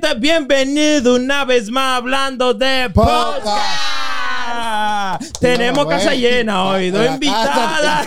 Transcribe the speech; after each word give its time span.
gente, 0.00 0.14
bienvenido 0.18 1.14
una 1.14 1.46
vez 1.46 1.70
más 1.70 1.98
hablando 1.98 2.52
de 2.52 2.90
Podcast. 2.92 3.44
podcast. 3.44 5.38
Tenemos 5.40 5.84
No, 5.84 5.90
casa 5.90 6.14
llena 6.14 6.64
hoy, 6.64 6.90
dos 6.90 7.02
La 7.02 7.12
invitadas. 7.12 8.06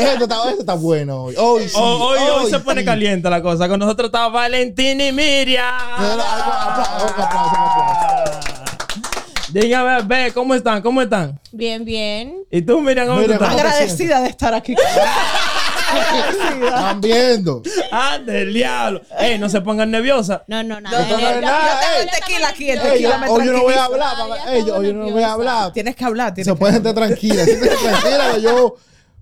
Esto 0.00 0.24
está, 0.24 0.48
esto 0.48 0.60
está 0.60 0.74
bueno 0.74 1.24
hoy. 1.24 1.34
Hoy 1.38 1.68
sí. 1.68 1.76
Hoy, 1.78 2.18
hoy, 2.18 2.50
se 2.50 2.58
pone 2.58 2.80
sí. 2.80 2.84
caliente 2.84 3.30
la 3.30 3.40
cosa. 3.40 3.68
Con 3.68 3.78
nosotros 3.78 4.06
está 4.06 4.26
Valentín 4.28 5.00
y 5.00 5.12
Miriam. 5.12 5.64
Aplauso, 5.96 7.22
aplauso, 7.22 8.40
Dígame, 9.50 10.02
ve, 10.02 10.32
¿cómo 10.32 10.54
están? 10.54 10.82
¿Cómo 10.82 11.02
están? 11.02 11.38
Bien, 11.52 11.84
bien. 11.84 12.34
¿Y 12.50 12.62
tú, 12.62 12.80
Miriam, 12.80 13.06
cómo 13.06 13.20
Miriam, 13.20 13.38
tú 13.38 13.44
estás? 13.44 13.56
¿cómo 13.56 13.62
te 13.62 13.68
Agradecida 13.68 14.20
de 14.22 14.28
estar 14.28 14.54
aquí. 14.54 14.74
Están 16.66 17.00
viendo. 17.00 17.62
Ah, 17.90 18.18
del 18.18 18.52
diablo. 18.54 19.02
Ey, 19.18 19.38
no 19.38 19.48
se 19.48 19.60
pongan 19.60 19.90
nerviosas. 19.90 20.42
No, 20.46 20.62
no, 20.62 20.80
No, 20.80 20.90
nada. 20.90 21.06
No 21.08 21.18
yo- 21.20 21.40
nada, 21.40 21.74
yo 21.74 21.80
tengo 21.80 22.02
el 22.02 22.20
tequila 22.20 22.48
aquí, 22.48 22.70
el 22.70 22.80
tequila 22.80 23.18
me 23.18 23.28
hoy 23.28 23.46
yo 23.46 23.52
no 23.52 23.62
voy 23.62 23.74
a 23.74 23.84
hablar. 23.84 24.16
Papá. 24.16 24.52
Ey, 24.54 24.62
hoy 24.70 24.86
yo 24.86 24.92
no 24.94 25.10
voy 25.10 25.22
a 25.22 25.32
hablar. 25.32 25.72
Tienes 25.72 25.96
que 25.96 26.04
hablar. 26.04 26.34
Tienes 26.34 26.46
Se 26.46 26.52
que 26.52 26.58
puede 26.58 26.76
hablar. 26.76 26.94
gente 26.94 27.16
tranquila. 27.16 27.44
Que 27.44 28.40
yo 28.42 28.76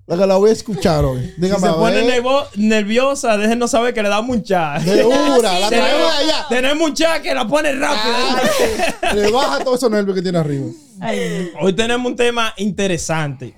la 0.07 0.17
que 0.17 0.25
la 0.27 0.35
voy 0.35 0.49
a 0.49 0.53
escuchar 0.53 1.05
hoy. 1.05 1.21
Si 1.35 1.41
Dígame. 1.41 1.61
se 1.61 1.67
a 1.67 1.73
pone 1.73 2.03
nervo- 2.03 2.45
nerviosa, 2.55 3.37
déjenos 3.37 3.71
saber 3.71 3.93
que 3.93 4.03
le 4.03 4.09
damos 4.09 4.35
un 4.35 4.43
chat. 4.43 4.81
De 4.81 5.05
una. 5.05 5.59
La 5.59 5.69
de 5.69 5.77
allá. 5.81 6.45
Tenemos 6.49 6.89
un 6.89 6.93
chat 6.93 7.21
que 7.21 7.33
la 7.33 7.47
pone 7.47 7.71
rápido. 7.73 8.13
Le 9.13 9.31
baja 9.31 9.59
todos 9.63 9.77
esos 9.77 9.89
nervios 9.91 10.15
que 10.15 10.21
tiene 10.21 10.37
arriba. 10.39 10.65
Hoy 11.61 11.73
tenemos 11.73 12.05
un 12.11 12.15
tema 12.17 12.53
interesante. 12.57 13.55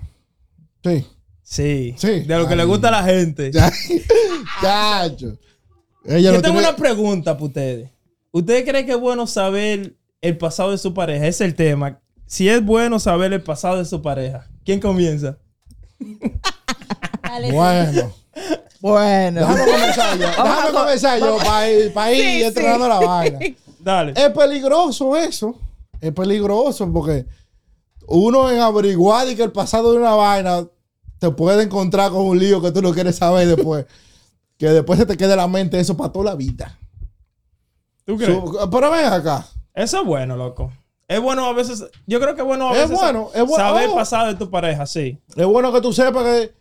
Sí. 0.83 1.07
Sí. 1.43 1.93
Sí. 1.97 2.21
De 2.21 2.37
lo 2.37 2.45
que 2.47 2.53
Ay. 2.53 2.57
le 2.57 2.65
gusta 2.65 2.87
a 2.87 2.91
la 2.91 3.03
gente. 3.03 3.51
Ya. 3.51 3.71
Chacho. 4.61 5.37
Ella 6.05 6.31
Yo 6.31 6.33
no 6.33 6.41
tengo 6.41 6.55
tiene- 6.59 6.69
una 6.69 6.75
pregunta 6.75 7.33
para 7.33 7.45
ustedes. 7.45 7.89
¿Ustedes 8.31 8.63
creen 8.67 8.85
que 8.85 8.93
es 8.93 8.99
bueno 8.99 9.27
saber 9.27 9.95
el 10.21 10.37
pasado 10.37 10.71
de 10.71 10.77
su 10.77 10.93
pareja? 10.93 11.27
Ese 11.27 11.43
es 11.45 11.49
el 11.51 11.55
tema. 11.55 11.99
Si 12.25 12.49
es 12.49 12.63
bueno 12.65 12.99
saber 12.99 13.31
el 13.33 13.43
pasado 13.43 13.77
de 13.77 13.85
su 13.85 14.01
pareja. 14.01 14.47
¿Quién 14.65 14.79
comienza? 14.79 15.37
Bueno. 17.51 18.13
Bueno. 18.81 19.39
Déjame 19.41 19.65
comenzar 19.71 20.17
yo. 20.19 20.27
Déjame 20.27 20.71
comenzar 20.73 21.19
yo 21.19 21.37
para 21.37 21.69
ir, 21.71 21.93
pa' 21.93 22.11
ir 22.11 22.21
Sí, 22.23 22.43
entrenando 22.43 22.85
sí. 22.85 22.89
la 22.89 22.99
vaina. 22.99 23.39
Dale. 23.79 24.13
Es 24.15 24.29
peligroso 24.29 25.15
eso. 25.17 25.55
Es 26.01 26.11
peligroso 26.11 26.91
porque 26.91 27.25
uno 28.07 28.49
en 28.51 28.59
averiguar 28.59 29.29
y 29.29 29.35
que 29.35 29.43
el 29.43 29.51
pasado 29.51 29.91
de 29.93 29.99
una 29.99 30.15
vaina 30.15 30.65
te 31.27 31.31
puede 31.35 31.63
encontrar 31.63 32.11
con 32.11 32.21
un 32.25 32.37
lío 32.37 32.61
que 32.61 32.71
tú 32.71 32.81
no 32.81 32.93
quieres 32.93 33.15
saber 33.15 33.47
después. 33.47 33.85
que 34.57 34.67
después 34.69 34.99
se 34.99 35.05
te 35.05 35.17
quede 35.17 35.31
en 35.31 35.37
la 35.37 35.47
mente 35.47 35.79
eso 35.79 35.95
para 35.97 36.11
toda 36.11 36.25
la 36.25 36.35
vida. 36.35 36.77
¿Tú 38.05 38.17
crees? 38.17 38.33
Su- 38.37 38.69
pero 38.71 38.91
ven 38.91 39.05
acá. 39.05 39.45
Eso 39.73 40.01
es 40.01 40.05
bueno, 40.05 40.35
loco. 40.35 40.71
Es 41.07 41.19
bueno 41.21 41.45
a 41.45 41.53
veces. 41.53 41.83
Yo 42.05 42.19
creo 42.19 42.35
que 42.35 42.41
es 42.41 42.47
bueno 42.47 42.69
a 42.69 42.73
Es 42.73 42.81
veces 42.89 42.97
bueno, 42.97 43.29
es 43.33 43.43
bueno. 43.45 43.55
saber 43.65 43.83
el 43.83 43.89
Oh. 43.91 43.95
pasado 43.95 44.27
de 44.27 44.35
tu 44.35 44.49
pareja, 44.49 44.85
sí. 44.85 45.17
Es 45.35 45.45
bueno 45.45 45.71
que 45.71 45.81
tú 45.81 45.93
sepas 45.93 46.23
que, 46.23 46.53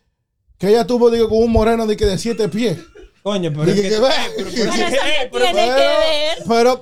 que 0.58 0.68
ella 0.68 0.86
tuvo 0.86 1.10
digo, 1.10 1.28
con 1.28 1.38
un 1.38 1.50
moreno 1.52 1.86
de, 1.86 1.96
que 1.96 2.06
de 2.06 2.18
siete 2.18 2.48
pies. 2.48 2.78
Coño, 3.22 3.50
pero. 3.52 3.64
Dije 3.64 3.86
es 3.88 3.94
que- 3.94 4.00
pero- 4.00 5.30
pero- 5.33 5.44
tiene 5.44 5.66
que 5.66 5.74
ver. 5.74 6.38
Pero, 6.48 6.80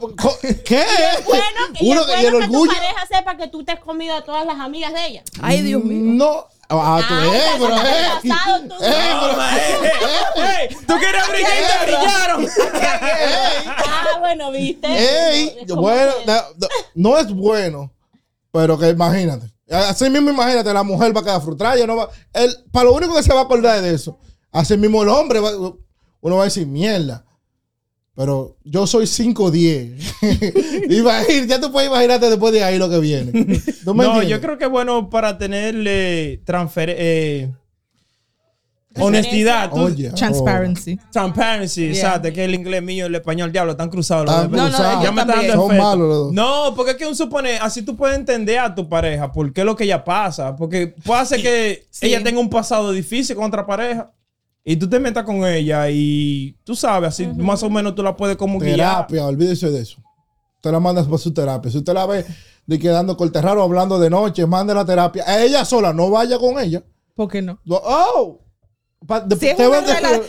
¿qué? 0.64 0.84
Bueno, 1.26 1.44
que 1.78 1.84
Uno 1.84 2.00
es 2.00 2.06
que- 2.06 2.22
y 2.22 2.26
el 2.26 2.32
bueno 2.32 2.38
que 2.38 2.46
tu 2.46 2.52
orgullo. 2.54 2.72
pareja 2.72 3.06
sepa 3.10 3.36
que 3.36 3.48
tú 3.48 3.64
te 3.64 3.72
has 3.72 3.80
comido 3.80 4.14
a 4.14 4.24
todas 4.24 4.46
las 4.46 4.58
amigas 4.58 4.92
de 4.94 5.06
ella. 5.06 5.22
Ay, 5.42 5.62
Dios 5.62 5.82
mío. 5.84 6.00
No. 6.14 6.46
Ah, 6.72 7.02
tú, 7.08 7.14
Ay, 7.14 7.28
eh, 7.28 7.32
ya 7.32 7.58
pero, 7.58 7.76
sacaste 7.76 7.98
eh. 7.98 8.10
el 8.22 8.28
pasado, 8.30 8.62
tú. 8.68 8.74
Eh, 10.40 10.76
Tú 10.86 10.94
querías 11.00 11.28
brillar 11.28 11.52
y 11.58 11.66
te 11.66 11.86
brillaron. 11.86 12.48
Ah, 13.66 14.06
bueno, 14.20 14.50
viste. 14.52 14.86
Ey, 14.88 15.64
bueno, 15.74 16.12
no, 16.26 16.68
no 16.94 17.18
es 17.18 17.32
bueno, 17.32 17.92
pero 18.52 18.78
que 18.78 18.88
imagínate. 18.88 19.50
Así 19.70 20.08
mismo 20.10 20.30
imagínate, 20.30 20.72
la 20.72 20.82
mujer 20.82 21.14
va 21.16 21.20
a 21.20 21.24
quedar 21.24 21.42
frustrada, 21.42 21.74
ella 21.76 21.86
no 21.86 21.96
va, 21.96 22.08
él, 22.32 22.56
para 22.72 22.86
lo 22.86 22.92
único 22.94 23.14
que 23.14 23.22
se 23.22 23.32
va 23.32 23.40
a 23.40 23.44
acordar 23.44 23.76
es 23.76 23.82
de 23.82 23.94
eso. 23.94 24.18
Así 24.52 24.76
mismo 24.76 25.02
el 25.02 25.08
hombre, 25.08 25.38
va- 25.40 25.52
uno 26.20 26.36
va 26.36 26.42
a 26.42 26.44
decir 26.46 26.66
mierda. 26.66 27.24
Pero 28.20 28.56
yo 28.64 28.86
soy 28.86 29.06
5'10. 29.06 30.90
Imagínate, 30.90 31.46
ya 31.46 31.58
tú 31.58 31.72
puedes 31.72 31.88
imaginarte 31.88 32.28
después 32.28 32.52
de 32.52 32.62
ahí 32.62 32.76
lo 32.78 32.90
que 32.90 32.98
viene. 32.98 33.32
¿Tú 33.82 33.94
me 33.94 34.04
No, 34.04 34.10
entiendes? 34.10 34.28
yo 34.28 34.40
creo 34.42 34.58
que 34.58 34.64
es 34.64 34.70
bueno 34.70 35.08
para 35.08 35.38
tenerle 35.38 36.42
transfer 36.44 36.94
eh, 36.98 37.50
honestidad. 38.98 39.70
Transparency. 40.14 40.98
Transparency, 41.10 41.80
Yeah. 41.82 41.92
exacto. 41.92 42.32
Que 42.32 42.44
el 42.44 42.54
inglés 42.54 42.82
mío 42.82 43.06
y 43.06 43.08
el 43.08 43.14
español, 43.14 43.52
diablo, 43.52 43.72
están 43.72 43.88
cruzados. 43.88 44.26
los 44.26 44.34
Están 44.34 44.50
dos. 44.50 44.70
No, 44.72 44.78
no, 44.96 45.02
Ya 45.02 45.12
me 45.12 45.20
está 45.22 45.32
también. 45.32 45.50
dando 45.52 45.66
Son 45.68 45.76
malos 45.78 46.08
los 46.08 46.18
dos. 46.18 46.32
No, 46.32 46.74
porque 46.76 46.90
es 46.92 46.96
que 46.98 47.06
un 47.06 47.16
supone, 47.16 47.56
así 47.58 47.82
tú 47.82 47.96
puedes 47.96 48.16
entender 48.18 48.58
a 48.58 48.74
tu 48.74 48.88
pareja 48.88 49.30
por 49.32 49.52
qué 49.52 49.60
es 49.62 49.64
lo 49.66 49.76
que 49.76 49.84
ella 49.84 50.04
pasa. 50.04 50.54
Porque 50.56 50.88
puede 51.04 51.24
ser 51.26 51.40
que 51.40 51.86
Sí. 51.90 52.06
ella 52.08 52.22
tenga 52.22 52.40
un 52.40 52.50
pasado 52.50 52.92
difícil 52.92 53.36
con 53.36 53.44
otra 53.46 53.64
pareja 53.66 54.10
y 54.64 54.76
tú 54.76 54.88
te 54.88 55.00
metas 55.00 55.24
con 55.24 55.44
ella 55.46 55.88
y 55.90 56.56
tú 56.64 56.74
sabes, 56.76 57.08
así 57.08 57.26
más 57.26 57.62
o 57.62 57.70
menos 57.70 57.94
tú 57.94 58.02
la 58.02 58.16
puedes 58.16 58.36
como 58.36 58.58
guiar. 58.58 58.76
Terapia, 58.76 59.26
olvídese 59.26 59.70
de 59.70 59.80
eso. 59.82 60.02
Usted 60.56 60.70
la 60.72 60.80
manda 60.80 61.02
para 61.04 61.18
su 61.18 61.32
terapia. 61.32 61.70
Si 61.70 61.78
usted 61.78 61.94
la 61.94 62.04
ve 62.06 62.24
de 62.66 62.78
quedando 62.78 63.16
corte 63.16 63.40
raro 63.40 63.62
hablando 63.62 63.98
de 63.98 64.10
noche, 64.10 64.44
mande 64.46 64.74
la 64.74 64.84
terapia. 64.84 65.24
A 65.26 65.42
ella 65.42 65.64
sola, 65.64 65.92
no 65.92 66.10
vaya 66.10 66.38
con 66.38 66.58
ella. 66.58 66.82
¿Por 67.14 67.28
qué 67.30 67.40
no? 67.42 67.58
Oh, 67.68 68.40
Pa- 69.06 69.20
de- 69.20 69.36
Si 69.36 69.48
es, 69.48 69.56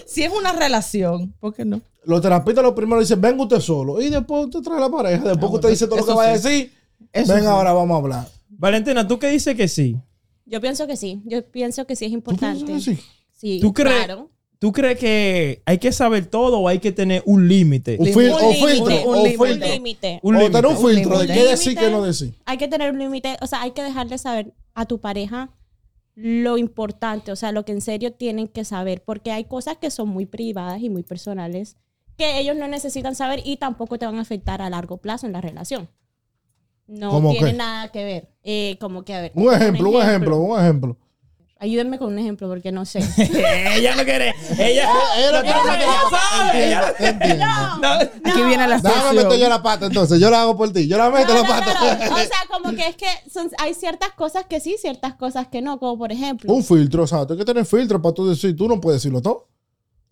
si 0.06 0.24
es 0.24 0.32
una 0.32 0.54
relación, 0.54 1.34
¿por 1.40 1.54
qué 1.54 1.66
no? 1.66 1.82
los 2.06 2.22
terapistas 2.22 2.64
lo 2.64 2.74
primero 2.74 3.00
dicen, 3.02 3.20
venga 3.22 3.44
usted 3.44 3.60
solo. 3.60 4.02
Y 4.02 4.10
después 4.10 4.46
usted 4.46 4.62
trae 4.62 4.80
la 4.80 4.90
pareja. 4.90 5.24
Después 5.30 5.50
que 5.52 5.56
usted 5.56 5.70
dice 5.70 5.86
todo 5.88 5.98
lo 5.98 6.06
que 6.06 6.12
eso 6.12 6.18
vaya 6.18 6.34
a 6.34 6.38
sí. 6.38 6.48
decir. 6.50 6.74
Eso 7.12 7.34
venga, 7.34 7.48
sí. 7.50 7.56
ahora 7.56 7.74
vamos 7.74 7.94
a 7.96 7.98
hablar. 8.00 8.28
Valentina, 8.50 9.06
¿tú 9.08 9.20
qué 9.20 9.28
dices 9.30 9.56
que 9.56 9.68
sí? 9.68 9.98
Yo 10.46 10.62
pienso 10.62 10.88
que 10.88 10.96
sí. 10.96 11.22
Yo 11.26 11.46
pienso 11.52 11.86
que 11.86 11.96
sí 11.96 12.06
es 12.06 12.12
¿Tú 12.12 12.16
importante. 12.16 12.66
piensas 12.66 12.96
que 12.96 13.02
sí? 13.02 13.08
Sí, 13.42 13.60
¿Tú 13.60 13.74
crees, 13.74 14.06
claro. 14.06 14.30
¿Tú 14.60 14.72
crees 14.72 15.00
que 15.00 15.64
hay 15.66 15.80
que 15.80 15.92
saber 15.92 16.28
todo 16.28 16.60
o 16.60 16.68
hay 16.68 16.78
que 16.78 16.92
tener 16.92 17.24
un 17.26 17.48
límite? 17.48 17.98
Un, 18.00 18.08
Un 18.08 18.14
fil- 18.14 18.28
límite, 18.28 18.68
filtro. 18.68 19.10
un 19.10 19.24
límite. 19.24 19.36
Un 19.40 19.48
filtro. 19.48 19.68
límite. 19.74 20.20
Un 20.22 20.36
un 20.36 20.42
Un 20.44 20.52
filtro 20.78 21.18
de 21.18 21.26
límite. 21.26 21.34
qué 21.34 21.44
decir, 21.50 21.76
qué 21.78 21.90
no 21.90 22.04
decir. 22.04 22.36
Hay 22.46 22.58
que 22.58 22.68
tener 22.68 22.92
un 22.94 23.00
límite, 23.00 23.38
o 23.42 23.48
sea, 23.48 23.64
hay 23.64 23.72
que 23.72 23.82
dejarle 23.82 24.20
saber 24.20 24.54
a 24.76 24.86
tu 24.86 25.00
pareja 25.02 25.50
lo 26.14 26.60
importante, 26.60 27.32
o 27.32 27.36
sea, 27.36 27.52
lo 27.52 27.66
que 27.66 27.72
en 27.72 27.82
serio 27.82 28.14
tienen 28.14 28.48
que 28.48 28.64
saber, 28.64 29.02
porque 29.04 29.32
hay 29.32 29.46
cosas 29.46 29.78
que 29.78 29.90
son 29.90 30.10
muy 30.10 30.28
privadas 30.28 30.82
y 30.84 30.90
muy 30.92 31.02
personales 31.02 31.78
que 32.18 32.38
ellos 32.40 32.56
no 32.56 32.68
necesitan 32.68 33.16
saber 33.16 33.42
y 33.44 33.58
tampoco 33.58 33.98
te 33.98 34.06
van 34.06 34.18
a 34.18 34.22
afectar 34.22 34.62
a 34.62 34.70
largo 34.70 34.98
plazo 34.98 35.26
en 35.26 35.32
la 35.34 35.42
relación. 35.42 35.90
No 36.86 37.10
¿Cómo 37.10 37.32
tiene 37.32 37.52
qué? 37.52 37.58
nada 37.58 37.92
que 37.92 38.04
ver. 38.04 38.30
Eh, 38.44 38.78
como 38.80 39.04
que, 39.04 39.14
a 39.16 39.22
ver. 39.22 39.32
Un 39.34 39.52
ejemplo, 39.54 39.90
un 39.90 40.02
ejemplo, 40.02 40.38
un 40.38 40.60
ejemplo. 40.60 40.98
Ayúdenme 41.64 42.00
con 42.00 42.12
un 42.12 42.18
ejemplo 42.18 42.48
porque 42.50 42.72
no 42.72 42.86
sé. 42.86 43.00
ella 43.78 43.96
no 43.96 44.04
quiere. 44.04 44.34
Ella. 44.58 44.90
Ella 45.16 45.32
no 45.32 45.42
quiere 45.42 45.60
ella 46.66 46.82
sabe. 46.90 48.04
Aquí 48.26 48.42
viene 48.44 48.68
la 48.68 48.80
Déjame 48.80 49.24
meter 49.24 49.40
yo 49.40 49.48
la 49.48 49.62
pata 49.62 49.86
entonces. 49.86 50.20
Yo 50.20 50.32
la 50.32 50.42
hago 50.42 50.58
por 50.58 50.74
ti. 50.74 50.88
Yo 50.88 50.98
la 50.98 51.12
meto 51.12 51.34
No, 51.36 51.42
la 51.44 51.44
no, 51.44 51.48
pata. 51.50 51.74
no, 52.00 52.10
no. 52.10 52.16
O 52.16 52.18
sea, 52.18 52.30
como 52.50 52.72
que 52.76 52.88
es 52.88 52.96
que 52.96 53.06
son- 53.32 53.52
hay 53.60 53.76
ciertas 53.76 54.10
cosas 54.14 54.46
que 54.50 54.60
sí, 54.60 54.76
ciertas 54.82 55.14
cosas 55.14 55.48
que 55.50 55.62
no, 55.62 55.78
como 55.80 56.00
por 56.00 56.12
ejemplo. 56.12 56.52
Un 56.52 56.64
filtro, 56.64 57.04
o 57.04 57.08
sea, 57.08 57.28
tú 57.28 57.34
hay 57.34 57.40
que 57.40 57.46
tener 57.46 57.64
filtro 57.66 58.02
para 58.02 58.16
tú 58.16 58.28
decir, 58.28 58.56
tú 58.56 58.68
no 58.68 58.82
puedes 58.82 59.02
decirlo 59.02 59.22
todo. 59.22 59.48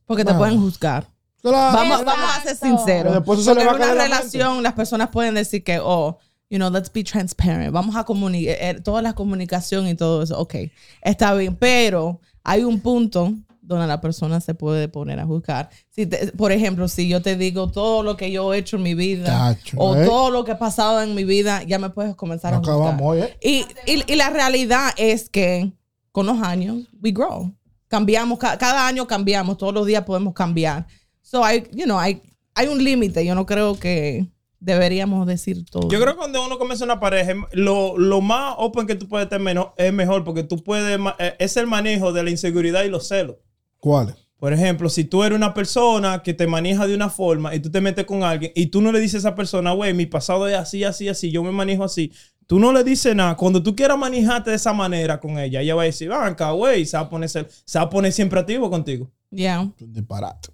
Porque 0.06 0.24
te 0.24 0.34
pueden 0.36 0.60
juzgar. 0.62 1.08
Claro. 1.42 1.76
Vamos, 1.78 2.06
vamos 2.06 2.30
a 2.38 2.42
ser 2.44 2.56
sinceros. 2.58 3.04
Pero 3.04 3.14
después 3.16 3.40
eso 3.40 3.50
se 3.54 3.56
Porque 3.56 3.64
le 3.64 3.66
va 3.72 3.76
en 3.76 3.82
a 3.82 3.86
caer 3.86 3.96
una 3.96 4.04
la 4.04 4.10
mente. 4.10 4.18
relación 4.38 4.62
las 4.64 4.74
personas 4.74 5.10
pueden 5.10 5.34
decir 5.34 5.64
que, 5.64 5.80
oh, 5.82 6.20
you 6.50 6.58
know, 6.58 6.70
let's 6.70 6.92
be 6.92 7.04
transparent. 7.04 7.72
Vamos 7.72 7.96
a 7.96 8.04
comunicar, 8.04 8.82
toda 8.84 9.02
la 9.02 9.14
comunicación 9.14 9.88
y 9.88 9.96
todo 9.96 10.24
eso. 10.24 10.38
Ok, 10.40 10.56
está 11.02 11.34
bien. 11.36 11.56
Pero 11.56 12.20
hay 12.44 12.64
un 12.64 12.80
punto 12.80 13.34
donde 13.62 13.86
la 13.86 14.02
persona 14.02 14.42
se 14.42 14.56
puede 14.56 14.88
poner 14.88 15.20
a 15.20 15.26
juzgar. 15.28 15.70
Si 15.92 16.08
te- 16.08 16.32
por 16.32 16.52
ejemplo, 16.52 16.88
si 16.88 17.08
yo 17.08 17.22
te 17.22 17.36
digo 17.36 17.70
todo 17.70 18.02
lo 18.02 18.18
que 18.18 18.32
yo 18.32 18.52
he 18.54 18.58
hecho 18.58 18.78
en 18.78 18.84
mi 18.84 18.96
vida 18.96 19.26
Tacho, 19.26 19.78
o 19.78 19.96
¿eh? 19.96 20.06
todo 20.06 20.32
lo 20.32 20.44
que 20.44 20.54
ha 20.54 20.58
pasado 20.58 21.04
en 21.04 21.14
mi 21.14 21.24
vida, 21.24 21.62
ya 21.64 21.78
me 21.78 21.92
puedes 21.92 22.16
comenzar 22.16 22.54
a 22.56 22.58
juzgar. 22.58 23.00
Hoy, 23.00 23.20
¿eh? 23.20 23.38
Y, 23.44 23.92
y, 23.92 24.12
y 24.12 24.16
la 24.16 24.32
realidad 24.32 24.90
es 24.98 25.30
que 25.30 25.72
con 26.12 26.26
los 26.26 26.42
años, 26.42 26.88
we 27.00 27.12
grow. 27.12 27.54
Cambiamos, 27.88 28.40
ca- 28.40 28.58
cada 28.58 28.88
año 28.88 29.06
cambiamos, 29.06 29.58
todos 29.58 29.74
los 29.74 29.86
días 29.86 30.04
podemos 30.04 30.34
cambiar. 30.34 30.88
So, 31.22 31.46
hay, 31.46 31.64
you 31.72 31.86
know, 31.86 32.00
hay, 32.00 32.24
hay 32.56 32.68
un 32.68 32.84
límite. 32.84 33.24
Yo 33.24 33.36
no 33.36 33.46
creo 33.46 33.78
que 33.78 34.28
deberíamos 34.60 35.26
decir 35.26 35.66
todo. 35.66 35.90
Yo 35.90 36.00
creo 36.00 36.14
que 36.14 36.18
cuando 36.18 36.46
uno 36.46 36.58
comienza 36.58 36.86
una 36.86 37.00
pareja, 37.00 37.34
lo, 37.54 37.98
lo 37.98 38.22
más 38.22 38.56
open 38.58 38.88
que 38.88 38.96
tú 38.96 39.08
puedes 39.08 39.30
tener 39.30 39.58
es 39.78 39.94
mejor 39.94 40.24
porque 40.24 40.44
tú 40.44 40.64
puedes, 40.64 41.00
eh, 41.20 41.36
es 41.40 41.58
el 41.58 41.68
manejo 41.68 42.12
de 42.12 42.24
la 42.24 42.30
inseguridad 42.30 42.84
y 42.84 42.90
los 42.90 43.08
celos. 43.08 43.38
¿Cuáles? 43.80 44.16
Por 44.40 44.54
ejemplo, 44.54 44.90
si 44.90 45.04
tú 45.04 45.24
eres 45.24 45.36
una 45.36 45.54
persona 45.54 46.24
que 46.24 46.34
te 46.34 46.48
maneja 46.48 46.88
de 46.88 46.96
una 46.96 47.10
forma 47.10 47.54
y 47.54 47.60
tú 47.60 47.70
te 47.70 47.82
metes 47.82 48.06
con 48.06 48.24
alguien 48.24 48.54
y 48.56 48.68
tú 48.68 48.82
no 48.82 48.92
le 48.92 49.00
dices 49.00 49.16
a 49.16 49.30
esa 49.30 49.36
persona, 49.36 49.74
güey, 49.74 49.94
mi 49.94 50.06
pasado 50.06 50.48
es 50.48 50.56
así, 50.56 50.86
así, 50.86 51.10
así, 51.10 51.30
yo 51.30 51.44
me 51.44 51.52
manejo 51.52 51.84
así. 51.84 52.14
Tú 52.48 52.58
no 52.58 52.72
le 52.72 52.84
dices 52.84 53.14
nada. 53.16 53.36
Cuando 53.36 53.62
tú 53.62 53.76
quieras 53.76 53.98
manejarte 53.98 54.50
de 54.50 54.56
esa 54.56 54.72
manera 54.72 55.20
con 55.20 55.38
ella, 55.38 55.62
ella 55.62 55.76
va 55.76 55.84
a 55.84 55.86
decir, 55.86 56.10
banca, 56.10 56.52
güey, 56.52 56.86
se 56.86 56.96
va 56.96 57.04
a 57.04 57.10
poner, 57.10 57.30
se 57.30 57.46
va 57.76 57.82
a 57.82 57.90
poner 57.90 58.14
siempre 58.14 58.40
activo 58.40 58.70
contigo. 58.70 59.12
Yeah. 59.30 59.60
Un 59.60 59.76
disparate. 59.94 60.50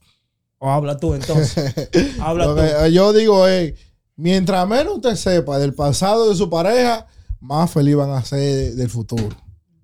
O 0.57 0.69
habla 0.69 0.97
tú 0.97 1.13
entonces. 1.13 1.89
habla 2.19 2.45
tú. 2.45 2.91
yo 2.91 3.13
digo, 3.13 3.47
eh, 3.47 3.75
Mientras 4.15 4.67
menos 4.67 4.95
usted 4.95 5.15
sepa 5.15 5.57
del 5.59 5.73
pasado 5.73 6.29
de 6.29 6.35
su 6.35 6.49
pareja, 6.49 7.05
más 7.41 7.69
feliz 7.71 7.95
van 7.95 8.11
a 8.11 8.23
ser 8.23 8.73
del 8.75 8.89
futuro. 8.89 9.29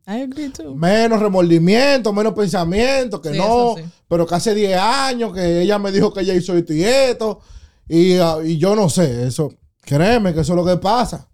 I 0.08 0.22
agree 0.22 0.50
too. 0.50 0.76
Menos 0.76 1.20
remordimiento, 1.20 2.12
menos 2.12 2.34
pensamiento, 2.34 3.22
que 3.22 3.32
Sí, 3.32 3.38
no, 3.38 3.76
sí. 3.78 3.84
pero 4.08 4.26
que 4.26 4.36
hace 4.36 4.56
10 4.56 4.78
años 4.80 5.34
que 5.34 5.62
ella 5.62 5.78
me 5.80 5.92
dijo 5.92 6.14
que 6.14 6.22
ella 6.22 6.34
hizo 6.34 6.56
esto 6.56 6.74
y 6.74 6.84
esto, 6.84 7.40
y, 7.88 8.18
ah, 8.18 8.38
y 8.44 8.58
yo 8.58 8.76
no 8.76 8.90
sé, 8.90 9.28
eso, 9.28 9.54
créeme 9.82 10.34
que 10.34 10.42
eso 10.42 10.54
es 10.54 10.58
lo 10.58 10.66
que 10.66 10.78
pasa. 10.78 11.28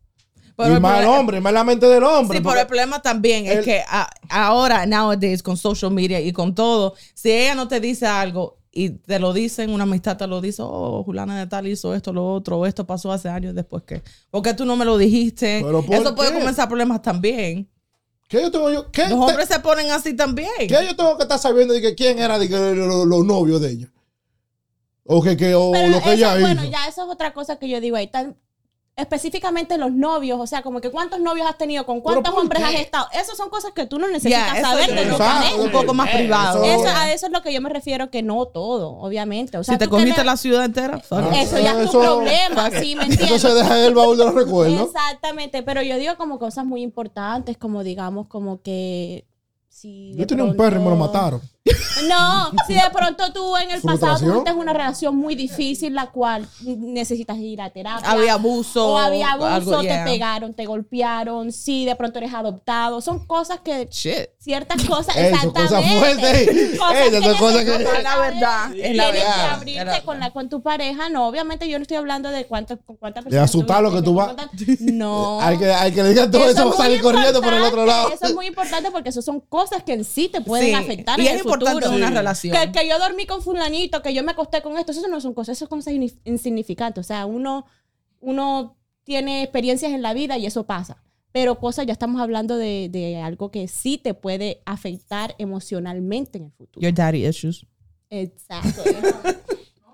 Pero 0.55 0.75
y 0.77 0.79
más 0.79 1.01
el 1.01 1.07
hombre, 1.07 1.39
más 1.39 1.53
la 1.53 1.63
mente 1.63 1.85
del 1.85 2.03
hombre. 2.03 2.39
Sí, 2.39 2.43
pero 2.43 2.59
el 2.59 2.65
problema 2.67 2.99
también 3.01 3.45
el- 3.45 3.59
es 3.59 3.65
que 3.65 3.83
a- 3.87 4.09
ahora, 4.29 4.85
nowadays, 4.87 5.43
con 5.43 5.55
social 5.55 5.91
media 5.91 6.19
y 6.19 6.33
con 6.33 6.55
todo, 6.55 6.95
si 7.13 7.31
ella 7.31 7.53
no 7.53 7.67
te 7.67 7.79
dice 7.79 8.07
algo 8.07 8.56
y 8.79 8.89
te 8.91 9.17
lo 9.17 9.33
dicen, 9.33 9.71
una 9.71 9.83
amistad 9.85 10.17
te 10.17 10.27
lo 10.27 10.39
dice, 10.39 10.61
oh, 10.63 11.03
Juliana 11.03 11.39
de 11.39 11.47
tal 11.47 11.65
hizo 11.67 11.95
esto, 11.95 12.13
lo 12.13 12.31
otro, 12.31 12.59
o 12.59 12.65
esto 12.67 12.85
pasó 12.85 13.11
hace 13.11 13.27
años 13.27 13.55
después 13.55 13.81
que. 13.83 14.03
Porque 14.29 14.53
tú 14.53 14.65
no 14.65 14.75
me 14.75 14.85
lo 14.85 14.97
dijiste. 14.99 15.61
¿Pero 15.63 15.81
por 15.83 15.95
Eso 15.95 16.13
puede 16.15 16.31
qué? 16.31 16.37
comenzar 16.39 16.67
problemas 16.67 17.01
también. 17.01 17.67
¿Qué 18.27 18.41
yo 18.41 18.51
tengo 18.51 18.69
yo? 18.71 18.91
¿Qué, 18.91 19.03
Los 19.09 19.09
te- 19.09 19.15
hombres 19.15 19.47
se 19.47 19.59
ponen 19.61 19.89
así 19.89 20.13
también. 20.15 20.49
qué 20.59 20.77
yo 20.87 20.95
tengo 20.95 21.17
que 21.17 21.23
estar 21.23 21.39
sabiendo 21.39 21.73
de 21.73 21.81
que 21.81 21.95
quién 21.95 22.19
era 22.19 22.37
de 22.37 22.47
que 22.47 22.55
los, 22.75 23.25
novios 23.25 23.61
de 23.61 23.71
ella? 23.71 23.93
O 25.05 25.23
que, 25.23 25.35
que 25.37 25.55
o 25.55 25.71
Pero 25.71 25.87
lo 25.87 26.01
que 26.01 26.13
eso, 26.13 26.31
ella 26.31 26.39
bueno, 26.39 26.61
hizo. 26.63 26.71
ya 26.71 26.87
eso 26.87 27.03
es 27.05 27.09
otra 27.09 27.33
cosa 27.33 27.57
que 27.57 27.67
yo 27.69 27.81
digo 27.81 27.95
ahí. 27.95 28.07
Tan, 28.07 28.37
específicamente 28.97 29.77
los 29.77 29.91
novios, 29.93 30.39
o 30.39 30.47
sea, 30.47 30.63
como 30.63 30.81
que 30.81 30.89
cuántos 30.89 31.19
novios 31.19 31.47
has 31.47 31.57
tenido, 31.57 31.85
con 31.85 32.01
cuántos 32.01 32.31
¿por 32.33 32.41
hombres 32.41 32.63
has 32.63 32.73
estado. 32.73 33.07
Esas 33.13 33.37
son 33.37 33.49
cosas 33.49 33.71
que 33.73 33.85
tú 33.85 33.99
no 33.99 34.07
necesitas 34.09 34.59
saber 34.59 34.89
de 34.89 35.13
pareja. 35.15 35.55
un 35.55 35.71
poco 35.71 35.93
más 35.93 36.09
Eh, 36.09 36.17
privado. 36.17 36.63
eso- 36.63 36.83
Eso, 36.87 36.95
a 36.97 37.11
eso 37.11 37.27
es 37.27 37.31
lo 37.31 37.41
que 37.43 37.53
yo 37.53 37.61
me 37.61 37.69
refiero, 37.69 38.09
que 38.09 38.23
no 38.23 38.45
todo, 38.47 38.97
obviamente. 38.97 39.57
O 39.57 39.63
sea, 39.63 39.75
si 39.75 39.79
te 39.79 39.87
cogiste 39.87 40.23
la 40.23 40.35
ciudad 40.35 40.65
entera, 40.65 40.97
it. 40.97 41.03
Eso 41.35 41.59
ya 41.59 41.79
es 41.81 41.91
tu 41.91 41.99
problema, 41.99 42.69
¿sí 42.81 42.95
me 42.95 43.03
entiendes? 43.03 43.31
Eso 43.31 43.49
se 43.49 43.53
deja 43.53 43.77
en 43.79 43.85
el 43.85 43.93
baúl 43.93 44.17
de 44.17 44.25
los 44.25 44.33
recuerdos. 44.33 44.87
Exactamente, 44.87 45.61
pero 45.63 45.81
yo 45.83 45.97
digo 45.97 46.15
como 46.17 46.39
cosas 46.39 46.65
muy 46.65 46.81
importantes, 46.81 47.55
como 47.57 47.83
digamos, 47.83 48.27
como 48.27 48.61
que 48.61 49.25
si 49.69 50.15
Yo 50.15 50.25
tenía 50.25 50.43
un 50.43 50.57
perro 50.57 50.77
y 50.81 50.83
me 50.83 50.89
lo 50.89 50.95
mataron. 50.95 51.39
No, 52.07 52.51
si 52.67 52.73
de 52.73 52.81
pronto 52.93 53.33
tú 53.33 53.57
en 53.57 53.71
el 53.71 53.81
pasado 53.81 54.17
tuviste 54.19 54.53
una 54.53 54.71
relación 54.73 55.15
muy 55.15 55.35
difícil, 55.35 55.93
la 55.95 56.07
cual 56.11 56.47
necesitas 56.63 57.37
ir 57.37 57.59
a 57.61 57.69
terapia. 57.69 58.09
Había 58.09 58.33
abuso. 58.33 58.87
O 58.93 58.97
había 58.97 59.31
abuso, 59.31 59.47
algo, 59.49 59.77
te 59.79 59.87
yeah. 59.87 60.05
pegaron, 60.05 60.53
te 60.53 60.65
golpearon, 60.65 61.51
si 61.51 61.85
de 61.85 61.95
pronto 61.95 62.19
eres 62.19 62.33
adoptado. 62.33 63.01
Son 63.01 63.25
cosas 63.25 63.59
que, 63.63 63.87
Shit. 63.91 64.29
ciertas 64.39 64.83
cosas, 64.85 65.15
Ey, 65.15 65.33
son 65.35 65.51
cosas 65.51 65.71
exactamente. 65.83 66.45
fuertes. 66.45 66.79
Cosas 66.79 66.95
Ey, 66.97 67.11
son 67.11 67.21
que 67.23 67.39
cosas 67.39 67.57
que- 67.63 67.65
necesitas 67.65 67.97
Es 67.97 68.03
la 68.03 68.17
verdad, 68.17 68.63
saber. 68.63 68.79
es 68.85 68.95
la 68.95 69.03
Tienes 69.03 69.11
que 69.23 69.27
verdad. 69.29 69.53
abrirte 69.53 69.81
Era- 69.81 70.01
con, 70.03 70.19
la, 70.19 70.31
con 70.31 70.49
tu 70.49 70.61
pareja. 70.61 71.09
No, 71.09 71.27
obviamente 71.27 71.67
yo 71.67 71.77
no 71.79 71.81
estoy 71.81 71.97
hablando 71.97 72.29
de 72.29 72.45
cuántas 72.45 72.77
con 72.85 72.95
cuántas 72.97 73.25
De 73.25 73.39
asustar 73.39 73.81
lo 73.81 73.91
que 73.91 74.01
tú 74.01 74.13
vas- 74.13 74.35
No. 74.79 75.41
Hay 75.47 75.57
que, 75.57 75.71
hay 75.71 75.91
que 75.91 76.03
le 76.03 76.09
digan 76.09 76.29
todo 76.31 76.47
eso, 76.49 76.67
va 76.67 76.73
a 76.73 76.77
salir 76.77 77.01
corriendo 77.01 77.41
por 77.41 77.53
el 77.53 77.61
otro 77.63 77.85
lado. 77.85 78.03
importante, 78.03 78.15
Eso 78.15 78.25
es 78.27 78.35
muy 78.35 78.45
importante 78.47 78.91
porque 78.91 79.09
eso 79.09 79.21
son 79.21 79.39
cosas 79.41 79.83
que 79.83 79.93
en 79.93 80.03
sí 80.03 80.29
te 80.29 80.41
pueden 80.41 80.67
Sí, 80.69 80.73
afectar 80.73 81.19
y 81.19 81.27
en 81.27 81.35
es 81.35 81.41
el 81.41 81.47
importante 81.65 81.87
en 81.87 81.93
una 82.03 82.09
relación. 82.11 82.55
Que, 82.57 82.71
que 82.71 82.87
yo 82.87 82.97
dormí 82.99 83.25
con 83.25 83.41
fulanito, 83.41 84.01
que 84.01 84.13
yo 84.13 84.23
me 84.23 84.31
acosté 84.31 84.61
con 84.61 84.77
esto, 84.77 84.91
eso 84.91 85.07
no 85.07 85.19
son 85.21 85.33
cosas, 85.33 85.57
eso 85.57 85.67
son 85.67 85.79
cosas 85.79 85.93
insignificantes. 86.25 87.05
O 87.05 87.07
sea, 87.07 87.25
uno, 87.25 87.65
uno 88.19 88.77
tiene 89.03 89.43
experiencias 89.43 89.91
en 89.93 90.01
la 90.01 90.13
vida 90.13 90.37
y 90.37 90.45
eso 90.45 90.65
pasa. 90.65 91.03
Pero 91.31 91.59
cosas, 91.59 91.85
ya 91.85 91.93
estamos 91.93 92.19
hablando 92.21 92.57
de, 92.57 92.89
de 92.91 93.17
algo 93.21 93.51
que 93.51 93.67
sí 93.67 93.97
te 93.97 94.13
puede 94.13 94.61
afectar 94.65 95.35
emocionalmente 95.37 96.37
en 96.39 96.45
el 96.45 96.51
futuro. 96.51 96.81
Your 96.81 96.93
daddy 96.93 97.27
issues. 97.27 97.65
Exacto. 98.09 98.81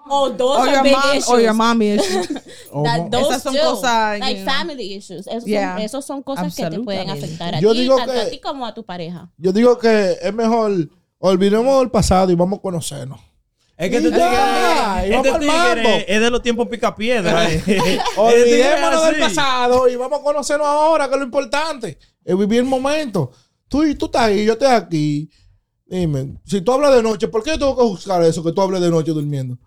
o 0.09 0.29
dos 0.29 0.59
Or 0.59 0.69
your, 0.69 0.83
big 0.83 0.91
mom, 0.91 1.01
issues. 1.11 1.29
or 1.29 1.41
your 1.41 1.53
mommy 1.53 1.93
issues. 1.93 2.27
That- 2.83 3.09
those 3.09 3.27
Esas 3.29 3.43
son 3.43 3.53
two, 3.53 3.61
cosas, 3.61 4.19
like 4.19 4.39
you 4.39 4.45
know. 4.45 4.53
family 4.53 4.93
issues. 4.95 5.27
Esos, 5.27 5.45
Yeah. 5.45 5.73
son, 5.75 5.81
esos 5.81 6.05
son 6.05 6.23
cosas 6.23 6.55
que 6.55 6.69
te 6.69 6.79
pueden 6.79 7.09
afectar 7.09 7.55
a 7.55 7.59
Yo 7.59 7.71
ti, 7.73 7.81
digo 7.81 7.97
tanto 7.97 8.13
que- 8.13 8.19
a 8.19 8.29
ti 8.29 8.39
como 8.39 8.65
a 8.65 8.73
tu 8.73 8.83
pareja. 8.83 9.31
Yo 9.37 9.51
digo 9.53 9.77
que 9.77 10.17
es 10.21 10.33
mejor 10.33 10.89
olvidemos 11.31 11.81
el 11.83 11.89
pasado 11.89 12.31
y 12.31 12.35
vamos 12.35 12.59
a 12.59 12.61
conocernos. 12.61 13.19
Es 13.77 13.89
que 13.89 13.97
este 13.97 14.09
Y 14.09 14.11
tigre, 14.11 14.27
y 14.27 15.11
vamos 15.11 15.25
este 15.25 15.29
al 15.29 15.41
mambo. 15.45 15.73
tigre 15.73 16.05
es 16.07 16.21
de 16.21 16.29
los 16.29 16.41
tiempos 16.43 16.67
picapiedra. 16.67 17.51
eh. 17.51 17.55
Este 17.65 17.73
tigre 17.73 18.01
Olvidémonos 18.17 19.05
del 19.05 19.19
pasado 19.19 19.89
y 19.89 19.95
vamos 19.95 20.19
a 20.19 20.23
conocernos 20.23 20.67
ahora, 20.67 21.07
que 21.07 21.13
es 21.15 21.19
lo 21.19 21.25
importante. 21.25 21.97
Es 22.23 22.37
vivir 22.37 22.59
el 22.59 22.65
momento. 22.65 23.31
Tú, 23.67 23.83
tú 23.97 24.05
estás 24.05 24.23
ahí, 24.23 24.45
yo 24.45 24.53
estoy 24.53 24.67
aquí. 24.67 25.29
Dime, 25.85 26.37
si 26.45 26.61
tú 26.61 26.71
hablas 26.71 26.93
de 26.95 27.01
noche, 27.03 27.27
¿por 27.27 27.43
qué 27.43 27.51
yo 27.51 27.59
tengo 27.59 27.77
que 27.77 27.83
buscar 27.83 28.21
eso, 28.23 28.43
que 28.43 28.51
tú 28.51 28.61
hables 28.61 28.81
de 28.81 28.89
noche 28.91 29.11
durmiendo? 29.11 29.57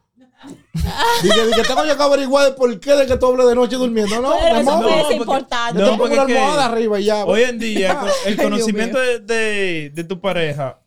Dije, 1.23 1.37
que 1.57 1.63
tengo 1.63 1.85
yo 1.85 1.97
que 1.97 2.03
averiguar 2.03 2.49
el 2.49 2.55
por 2.55 2.79
qué 2.79 2.93
de 2.93 3.07
que 3.07 3.17
tú 3.17 3.27
hables 3.27 3.47
de 3.49 3.55
noche 3.55 3.77
durmiendo. 3.77 4.21
No, 4.21 4.35
Pero 4.41 4.57
eso 4.59 4.81
no 4.81 4.89
es 4.89 4.97
porque- 5.03 5.15
importante. 5.17 5.81
Yo 5.81 5.85
No, 5.85 5.91
tengo 5.93 5.99
porque 5.99 6.15
una 6.15 6.23
es 6.23 6.29
que 6.29 6.39
almohada 6.39 6.65
arriba 6.67 7.01
y 7.01 7.05
ya. 7.05 7.25
Hoy 7.25 7.43
en 7.43 7.59
día, 7.59 8.03
el 8.27 8.37
conocimiento 8.43 8.99
de- 9.01 9.91
de 9.93 10.05
tu 10.05 10.21
pareja 10.21 10.81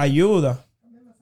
ayuda. 0.00 0.64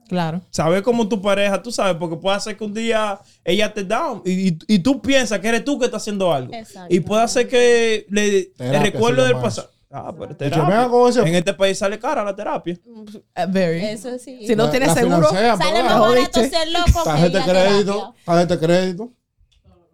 Claro. 0.07 0.41
Saber 0.49 0.81
cómo 0.81 1.07
tu 1.07 1.21
pareja, 1.21 1.61
tú 1.61 1.71
sabes, 1.71 1.95
porque 1.99 2.15
puede 2.15 2.39
ser 2.39 2.57
que 2.57 2.63
un 2.63 2.73
día 2.73 3.19
ella 3.43 3.71
te 3.71 3.83
da 3.83 4.19
y, 4.25 4.49
y- 4.49 4.59
y 4.67 4.79
tú 4.79 4.99
piensas 5.01 5.39
que 5.39 5.47
eres 5.49 5.63
tú 5.63 5.77
que 5.77 5.85
estás 5.85 6.01
haciendo 6.01 6.33
algo. 6.33 6.51
Exacto. 6.51 6.93
Y 6.93 6.99
puede 7.01 7.27
ser 7.27 7.47
que 7.47 8.07
le, 8.09 8.51
el 8.57 8.81
recuerdo 8.81 9.23
del 9.23 9.35
pasado. 9.37 9.69
Ah, 9.91 10.11
pero 10.17 10.35
terapia. 10.35 10.87
ese- 11.09 11.21
En 11.21 11.35
este 11.35 11.53
país 11.53 11.77
sale 11.77 11.97
cara 11.99 12.23
la 12.23 12.35
terapia. 12.35 12.77
Uh, 12.85 13.05
very. 13.49 13.81
Eso 13.85 14.17
sí. 14.19 14.45
Si 14.47 14.55
no 14.55 14.65
La- 14.65 14.71
tienes 14.71 14.89
la 14.89 14.95
seguro, 14.95 15.27
financian, 15.29 15.57
Sale 15.59 15.83
más 15.83 15.99
barato 15.99 16.39
ser 16.43 16.67
loco 16.71 17.03
Tarjeta 17.03 17.43
crédito, 17.45 18.15
tarjeta 18.25 18.55
de 18.55 18.65
crédito. 18.65 19.13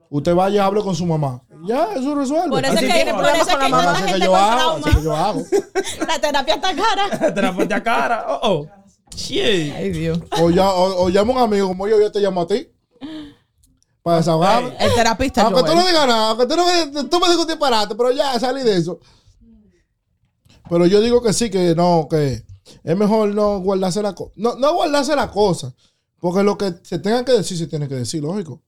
Usted 0.10 0.34
vaya 0.36 0.56
y 0.56 0.60
hable 0.60 0.82
con 0.82 0.96
su 0.96 1.06
mamá. 1.06 1.42
Ya, 1.64 1.94
eso 1.94 2.16
resuelve. 2.16 2.50
Por 2.50 2.64
eso 2.64 2.74
Así 2.74 2.86
es 2.86 2.92
que 2.92 2.98
que, 2.98 3.04
tiene 3.04 3.12
por 3.14 3.22
problemas 3.22 3.48
eso 3.48 3.50
es 3.50 3.56
con 3.56 3.60
la 3.60 3.66
que 3.66 3.86
mamá, 3.86 3.98
que 3.98 4.08
gente 4.08 4.26
yo 4.26 4.32
con 4.32 4.40
hago, 4.40 4.76
que 4.76 4.82
trauma. 4.82 5.04
yo 5.04 5.16
hago. 5.16 5.42
La 6.08 6.20
terapia 6.20 6.56
está 6.56 6.76
cara. 6.76 7.34
terapia 7.34 7.84
cara. 7.84 8.26
Oh, 8.28 8.40
oh. 8.44 8.68
Shit. 9.16 9.74
ay 9.74 9.92
Dios. 9.92 10.20
O, 10.42 10.50
ya, 10.50 10.70
o, 10.72 11.06
o 11.06 11.10
llama 11.10 11.34
a 11.34 11.36
un 11.38 11.42
amigo 11.44 11.68
como 11.70 11.88
yo, 11.88 12.00
yo 12.00 12.12
te 12.12 12.20
llamo 12.20 12.42
a 12.42 12.48
ti. 12.48 12.68
Para 14.04 14.18
desahogarme. 14.18 14.76
El 14.80 14.94
terapista 14.94 15.42
Aunque 15.42 15.62
tú 15.62 15.68
Joel. 15.68 15.78
no 15.80 15.88
digas 15.88 16.08
nada, 16.08 16.30
aunque 16.30 16.46
tú, 16.46 16.56
no 16.56 16.66
me, 16.66 17.10
tú 17.10 17.20
me 17.20 17.28
digas 17.28 17.42
un 17.42 17.48
disparate, 17.48 17.96
pero 17.96 18.12
ya 18.12 18.40
salí 18.40 18.62
de 18.62 18.78
eso. 18.78 19.00
Pero 20.70 20.86
yo 20.86 21.02
digo 21.02 21.22
que 21.22 21.34
sí, 21.34 21.50
que 21.50 21.74
no, 21.76 22.08
que 22.10 22.44
es 22.84 22.98
mejor 22.98 23.30
no 23.34 23.60
guardarse 23.60 24.02
la 24.02 24.14
cosa. 24.14 24.32
No, 24.36 24.56
no 24.56 24.74
guardarse 24.74 25.16
la 25.16 25.32
cosa. 25.32 25.74
Porque 26.20 26.44
lo 26.44 26.58
que 26.58 26.74
se 26.84 27.00
tenga 27.00 27.24
que 27.26 27.32
decir, 27.34 27.58
se 27.58 27.68
tiene 27.68 27.88
que 27.88 27.96
decir, 27.96 28.22
lógico. 28.22 28.62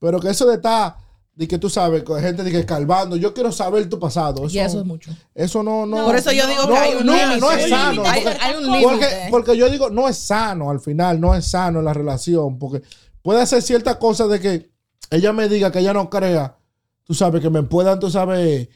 Pero 0.00 0.20
que 0.20 0.30
eso 0.30 0.46
de 0.46 0.56
estar, 0.56 0.96
de 1.36 1.46
que 1.46 1.58
tú 1.58 1.68
sabes, 1.70 2.02
con 2.02 2.20
gente 2.20 2.42
de 2.42 2.50
que 2.50 2.58
escarbando, 2.60 3.14
yo 3.14 3.32
quiero 3.34 3.52
saber 3.52 3.88
tu 3.88 3.98
pasado. 4.00 4.46
Eso, 4.46 4.56
Y 4.56 4.58
eso 4.58 4.80
es 4.80 4.86
mucho. 4.86 5.10
Eso 5.34 5.62
no, 5.62 5.84
no. 5.86 6.06
Por 6.06 6.16
eso 6.16 6.32
yo 6.32 6.46
digo 6.48 6.62
no, 6.62 6.68
que 6.72 6.78
hay 6.78 6.94
un 6.94 7.06
no, 7.06 7.12
límite. 7.14 7.40
no 7.40 7.52
es 7.52 7.68
sano. 7.68 8.02
Hay, 8.06 8.22
porque- 8.24 8.38
hay 8.40 8.56
un 8.56 8.72
límite. 8.72 9.06
porque 9.30 9.56
yo 9.56 9.68
digo, 9.70 9.90
no 9.90 10.08
es 10.08 10.16
sano 10.16 10.70
al 10.70 10.80
final, 10.80 11.20
no 11.20 11.34
es 11.34 11.46
sano 11.46 11.78
en 11.80 11.84
la 11.84 11.92
relación, 11.92 12.58
porque 12.58 12.82
puede 13.22 13.42
hacer 13.42 13.60
ciertas 13.62 13.96
cosas 13.96 14.30
de 14.30 14.40
que 14.40 14.70
ella 15.10 15.32
me 15.34 15.46
diga 15.48 15.70
que 15.70 15.80
ella 15.80 15.92
no 15.92 16.08
crea, 16.08 16.56
tú 17.04 17.12
sabes, 17.12 17.42
que 17.42 17.50
me 17.50 17.62
puedan, 17.62 18.00
tú 18.00 18.10
sabes, 18.10 18.68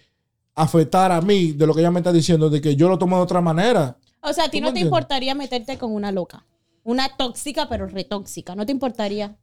afectar 0.54 1.12
a 1.12 1.20
mí 1.22 1.52
de 1.52 1.66
lo 1.66 1.72
que 1.74 1.80
ella 1.80 1.90
me 1.90 2.00
está 2.00 2.12
diciendo, 2.12 2.50
de 2.50 2.60
que 2.60 2.76
yo 2.76 2.88
lo 2.90 2.98
tomo 2.98 3.16
de 3.16 3.22
otra 3.22 3.40
manera. 3.40 3.96
O 4.20 4.32
sea, 4.34 4.44
a 4.44 4.48
ti 4.50 4.58
¿Tú 4.58 4.64
no 4.64 4.66
me 4.68 4.74
te 4.74 4.80
entiendes? 4.80 4.82
importaría 4.84 5.34
meterte 5.34 5.78
con 5.78 5.92
una 5.94 6.12
loca. 6.12 6.44
Una 6.84 7.08
tóxica, 7.16 7.68
pero 7.70 7.86
retóxica. 7.86 8.54
No 8.54 8.66
te 8.66 8.72
importaría. 8.72 9.36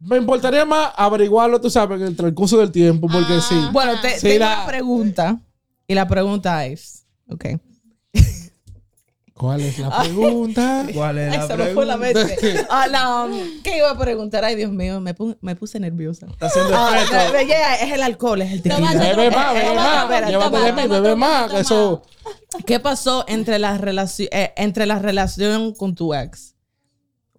Me 0.00 0.16
importaría 0.16 0.64
más 0.64 0.92
averiguarlo, 0.96 1.60
tú 1.60 1.68
sabes, 1.70 2.00
en 2.00 2.06
el 2.08 2.16
transcurso 2.16 2.58
del 2.58 2.70
tiempo, 2.70 3.08
porque 3.10 3.34
Ah. 3.34 3.40
sí. 3.48 3.54
Bueno, 3.72 4.00
te, 4.00 4.10
Sí, 4.18 4.28
tengo 4.28 4.38
la- 4.40 4.56
una 4.58 4.66
pregunta. 4.66 5.40
Y 5.86 5.94
la 5.94 6.06
pregunta 6.06 6.66
es, 6.66 7.06
ok. 7.28 7.44
¿Cuál 9.34 9.60
es 9.60 9.78
la 9.78 9.96
pregunta? 10.00 10.84
¿Cuál 10.94 11.18
es 11.18 11.32
Ay, 11.32 11.38
la 11.38 11.46
se 11.46 11.56
me 11.56 11.66
fue 11.68 11.86
la 11.86 11.96
pregunta? 11.96 12.26
mente. 12.28 12.66
Ah, 12.70 12.86
no, 12.90 13.28
¿Qué 13.62 13.76
iba 13.76 13.90
a 13.90 13.96
preguntar? 13.96 14.44
Ay, 14.44 14.56
Dios 14.56 14.72
mío, 14.72 15.00
me, 15.00 15.14
pu- 15.14 15.36
me 15.40 15.54
puse 15.54 15.78
nerviosa. 15.78 16.26
Está 16.26 16.46
haciendo 16.46 16.74
Ah, 16.76 16.98
es 17.80 17.92
el 17.92 18.02
alcohol, 18.02 18.42
es 18.42 18.50
el 18.52 18.62
tequila. 18.62 18.92
Bebe 18.94 19.30
más, 19.30 19.54
bebe 19.54 19.74
más. 19.76 20.28
Llévate 20.28 20.58
de 20.58 20.72
mí, 20.72 20.88
bebe 20.88 21.14
más, 21.14 21.54
eso. 21.54 22.02
¿Qué 22.66 22.80
pasó 22.80 23.24
entre 23.28 23.60
la 23.60 23.78
relación 23.78 24.28
eh, 24.32 24.52
entre 24.56 24.86
la 24.86 24.98
relación 24.98 25.72
con 25.72 25.94
tu 25.94 26.12
ex? 26.14 26.56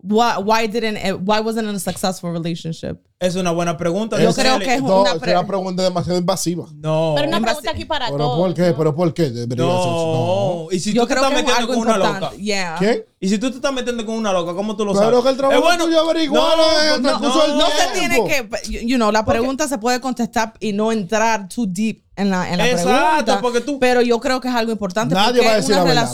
Why, 0.02 0.38
why 0.42 0.66
didn't 0.68 0.96
it, 0.98 1.16
why 1.26 1.42
wasn't 1.42 1.68
it 1.70 1.76
a 1.76 1.80
successful 1.80 2.32
relationship? 2.32 2.98
Es 3.20 3.36
una 3.36 3.52
buena 3.52 3.76
pregunta. 3.76 4.18
Yo 4.18 4.34
creo 4.34 4.58
que 4.60 4.76
es 4.76 4.82
No, 4.82 5.02
una 5.02 5.12
es 5.12 5.18
pre- 5.20 5.34
una 5.34 5.46
pregunta 5.46 5.84
demasiado 5.84 6.18
invasiva. 6.18 6.68
No. 6.74 7.16
Pero 7.18 7.28
una 7.28 7.42
pregunta 7.42 7.72
aquí 7.72 7.84
para 7.84 8.06
¿Pero 8.06 8.18
todos. 8.18 8.38
por 8.40 8.54
qué? 8.54 8.70
¿no? 8.70 8.78
¿Pero 8.78 8.96
por 8.96 9.14
qué 9.14 9.24
debería 9.30 9.66
ser 9.66 9.76
eso? 9.76 10.66
No. 10.70 10.72
Y 10.72 10.80
si 10.80 10.94
Yo 10.94 11.02
tú 11.02 11.08
te 11.10 11.14
estás 11.16 11.32
es 11.32 11.36
metiendo 11.44 11.68
con 11.68 11.78
una 11.80 11.98
loca. 11.98 12.32
Yeah. 12.38 12.76
¿Quién? 12.80 13.04
Y 13.20 13.28
si 13.28 13.38
tú 13.40 13.50
te 13.50 13.58
estás 13.58 13.74
metiendo 13.74 14.06
con 14.06 14.16
una 14.16 14.32
loca, 14.32 14.54
¿cómo 14.54 14.78
tú 14.78 14.86
lo 14.86 14.94
Pero 14.94 15.04
sabes? 15.06 15.22
que 15.24 15.30
el 15.32 15.36
trabajo 15.38 15.60
Es 15.60 15.66
bueno. 15.66 15.84
tuyo 15.84 16.12
el 16.12 16.32
no, 16.32 17.10
transcurso 17.10 17.42
del 17.42 17.58
No 17.58 17.66
se 17.68 18.00
tiene 18.00 18.24
que, 18.26 18.88
you- 18.88 18.96
know, 18.96 19.12
la 19.12 19.26
pregunta 19.26 19.68
se 19.68 19.78
puede 19.80 20.00
contestar 20.00 20.54
y 20.62 20.72
no 20.72 20.94
entrar 20.94 21.50
too 21.50 21.66
deep 21.68 22.02
en 22.16 22.30
la, 22.30 22.50
en 22.50 22.58
la 22.58 22.70
Exacto, 22.70 22.90
pregunta. 23.26 23.42
porque 23.42 23.60
tú- 23.60 23.80
Pero 23.80 24.02
yo 24.02 24.18
creo 24.22 24.40
que 24.40 24.48
es 24.48 24.56
algo 24.56 24.72
importante. 24.72 25.14
Nadie 25.14 25.34
porque 25.42 25.46
va 25.46 25.54
a 25.56 25.58
es 25.58 25.68
decir 25.68 25.76
una 25.82 25.94
la 25.94 26.02
verdad. 26.04 26.14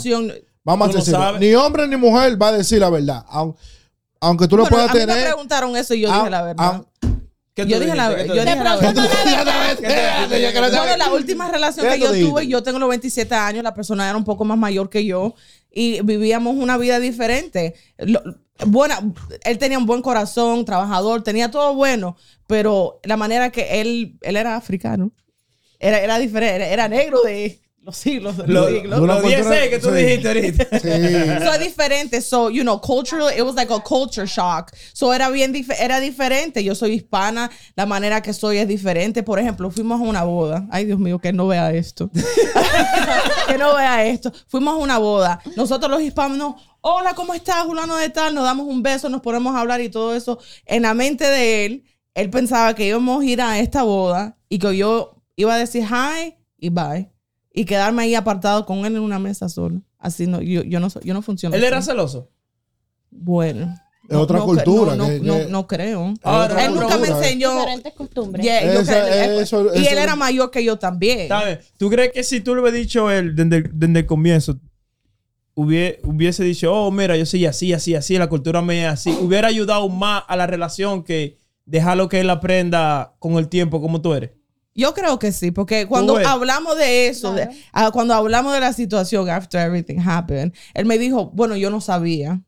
Vamos 0.66 0.88
a 0.88 0.90
Tú 0.90 0.94
lo 0.96 1.00
decirlo. 1.00 1.20
sabes. 1.20 1.40
Ni 1.40 1.54
hombre 1.54 1.86
ni 1.88 1.96
mujer 1.96 2.40
va 2.40 2.48
a 2.48 2.52
decir 2.52 2.80
la 2.80 2.90
verdad. 2.90 3.24
Aun- 3.28 3.54
Aunque 4.20 4.48
tú 4.48 4.56
lo 4.56 4.64
Bueno, 4.64 4.76
puedas 4.76 4.90
a 4.90 4.94
mí 4.94 5.00
tener. 5.00 5.16
me 5.16 5.22
preguntaron 5.22 5.76
eso 5.76 5.94
y 5.94 6.00
yo 6.00 6.12
dije 6.12 6.28
la 6.30 6.42
verdad. 6.42 6.64
aun- 6.74 6.86
¿Qué 7.54 7.62
tú 7.64 7.68
Yo 7.70 7.80
dije 7.80 7.94
la- 7.94 8.06
tú 8.08 8.16
yo 8.16 8.22
dijiste? 8.34 8.40
dije 8.50 8.64
la- 8.64 8.76
Bueno, 10.70 10.96
la 10.98 11.10
última 11.12 11.48
relación 11.50 11.86
¿Qué 11.86 11.94
que 11.94 12.00
yo 12.00 12.28
tuve, 12.28 12.46
yo 12.46 12.62
tengo 12.62 12.78
los 12.78 12.88
27 12.88 13.34
años, 13.34 13.62
la 13.62 13.72
persona 13.74 14.08
era 14.08 14.16
un 14.18 14.24
poco 14.24 14.44
más 14.44 14.58
mayor 14.58 14.90
que 14.90 15.04
yo 15.04 15.34
y 15.70 16.00
vivíamos 16.02 16.54
una 16.56 16.76
vida 16.78 16.98
diferente. 17.00 17.74
Lo- 17.98 18.22
buena, 18.66 18.98
él 19.44 19.58
tenía 19.58 19.78
un 19.78 19.86
buen 19.86 20.02
corazón, 20.02 20.64
trabajador, 20.64 21.22
tenía 21.22 21.50
todo 21.50 21.74
bueno, 21.74 22.16
pero 22.46 23.00
la 23.04 23.16
manera 23.16 23.50
que 23.50 23.80
él, 23.80 24.18
él 24.22 24.36
era 24.36 24.56
africano, 24.56 25.12
era, 25.78 25.98
era 26.00 26.18
diferente, 26.18 26.56
era, 26.56 26.66
era 26.68 26.88
negro 26.88 27.20
de 27.22 27.60
los 27.86 27.96
siglos. 27.96 28.36
de 28.36 28.48
los 28.48 28.52
Lo- 28.52 28.68
siglos. 28.68 29.00
Una 29.00 29.14
Los 29.14 29.22
10 29.22 29.40
cultura- 29.46 29.70
que 29.70 29.78
tú 29.78 29.88
sí. 29.90 29.94
dijiste 29.94 30.28
ahorita. 30.28 30.66
Sí. 30.80 31.44
So 31.46 31.52
es 31.52 31.60
diferente. 31.60 32.20
So, 32.20 32.50
you 32.50 32.62
know, 32.62 32.80
cultural, 32.80 33.30
it 33.32 33.42
was 33.42 33.54
like 33.54 33.72
a 33.72 33.80
culture 33.80 34.26
shock. 34.26 34.72
So 34.92 35.12
era 35.14 35.30
bien, 35.30 35.54
dif- 35.54 35.74
era 35.78 36.00
diferente. 36.00 36.62
Yo 36.64 36.74
soy 36.74 36.94
hispana, 36.94 37.48
la 37.76 37.86
manera 37.86 38.20
que 38.20 38.32
soy 38.32 38.58
es 38.58 38.66
diferente. 38.66 39.22
Por 39.22 39.38
ejemplo, 39.38 39.70
fuimos 39.70 40.00
a 40.00 40.04
una 40.04 40.24
boda. 40.24 40.66
Ay, 40.70 40.84
Dios 40.84 40.98
mío, 40.98 41.18
que 41.20 41.32
no 41.32 41.46
vea 41.46 41.72
esto. 41.72 42.10
que 43.48 43.58
no 43.58 43.74
vea 43.76 44.04
esto. 44.06 44.32
Fuimos 44.48 44.74
a 44.74 44.76
una 44.78 44.98
boda. 44.98 45.40
Nosotros 45.56 45.88
los 45.90 46.02
hispanos, 46.02 46.56
hola, 46.80 47.14
¿cómo 47.14 47.34
estás, 47.34 47.64
Julano 47.64 47.96
de 47.96 48.08
tal? 48.10 48.34
Nos 48.34 48.44
damos 48.44 48.66
un 48.66 48.82
beso, 48.82 49.08
nos 49.08 49.20
ponemos 49.20 49.54
a 49.54 49.60
hablar 49.60 49.80
y 49.80 49.88
todo 49.88 50.14
eso. 50.14 50.38
En 50.64 50.82
la 50.82 50.92
mente 50.94 51.24
de 51.24 51.64
él, 51.66 51.84
él 52.14 52.30
pensaba 52.30 52.74
que 52.74 52.86
íbamos 52.86 53.22
a 53.22 53.24
ir 53.24 53.40
a 53.40 53.58
esta 53.60 53.82
boda 53.84 54.36
y 54.48 54.58
que 54.58 54.76
yo 54.76 55.22
iba 55.36 55.54
a 55.54 55.58
decir 55.58 55.84
hi 55.84 56.34
y 56.58 56.70
bye. 56.70 57.10
Y 57.56 57.64
quedarme 57.64 58.02
ahí 58.02 58.14
apartado 58.14 58.66
con 58.66 58.84
él 58.84 58.94
en 58.96 59.00
una 59.02 59.18
mesa 59.18 59.48
solo. 59.48 59.80
Así 59.98 60.26
no, 60.26 60.42
yo, 60.42 60.62
yo 60.62 60.78
no, 60.78 60.90
soy- 60.90 61.02
yo 61.04 61.14
no 61.14 61.22
funciono. 61.22 61.56
Él 61.56 61.64
era 61.64 61.80
celoso. 61.82 62.28
Bueno. 63.10 63.74
Es 64.08 64.14
otra 64.16 64.38
cultura, 64.40 64.94
No, 64.94 65.04
no, 65.04 65.06
que- 65.08 65.20
no, 65.20 65.36
que- 65.38 65.46
no 65.46 65.66
creo. 65.66 66.14
Ahora, 66.22 66.64
él 66.64 66.74
nunca 66.74 66.96
me 66.98 67.06
cultura, 67.08 67.18
enseñó. 67.18 67.54
Diferentes 67.54 67.92
costumbres. 67.94 68.44
Yeah, 68.44 68.62
yo 68.74 68.80
Esa- 68.80 68.92
creo- 68.92 69.40
eso- 69.40 69.74
y 69.74 69.78
eso- 69.80 69.90
él 69.90 69.98
era 69.98 70.14
mayor 70.14 70.50
que 70.52 70.62
yo 70.62 70.78
también. 70.78 71.26
¿Sabes? 71.28 71.72
¿Tú 71.76 71.90
crees 71.90 72.12
que 72.12 72.22
si 72.22 72.40
tú 72.40 72.54
le 72.54 72.60
hubieras 72.60 72.78
dicho 72.78 73.10
él 73.10 73.34
desde, 73.34 73.56
el- 73.56 73.70
desde 73.72 73.98
el 74.00 74.06
comienzo, 74.06 74.60
hubie- 75.56 75.98
hubiese 76.04 76.44
dicho, 76.44 76.72
oh, 76.72 76.90
mira, 76.92 77.16
yo 77.16 77.26
soy 77.26 77.46
así, 77.46 77.72
así, 77.72 77.94
así, 77.94 78.16
la 78.18 78.28
cultura 78.28 78.60
mía 78.62 78.88
es 78.88 78.92
así, 78.94 79.10
hubiera 79.20 79.48
ayudado 79.48 79.88
más 79.88 80.22
a 80.28 80.36
la 80.36 80.46
relación 80.46 81.02
que 81.02 81.38
dejarlo 81.64 82.08
que 82.08 82.20
él 82.20 82.30
aprenda 82.30 83.14
con 83.18 83.38
el 83.38 83.48
tiempo 83.48 83.80
como 83.80 84.02
tú 84.02 84.14
eres? 84.14 84.30
Yo 84.76 84.92
creo 84.94 85.18
que 85.18 85.32
sí, 85.32 85.50
porque 85.50 85.86
cuando 85.86 86.14
hablamos 86.28 86.76
de 86.76 87.08
eso, 87.08 87.32
de- 87.34 87.48
ah, 87.72 87.90
cuando 87.92 88.14
hablamos 88.14 88.52
de 88.52 88.60
la 88.60 88.72
situación 88.72 89.28
after 89.30 89.60
everything 89.60 89.98
happened, 90.06 90.52
él 90.74 90.84
me 90.86 90.98
dijo, 90.98 91.30
bueno, 91.34 91.56
yo 91.56 91.70
no 91.70 91.80
sabía. 91.80 92.42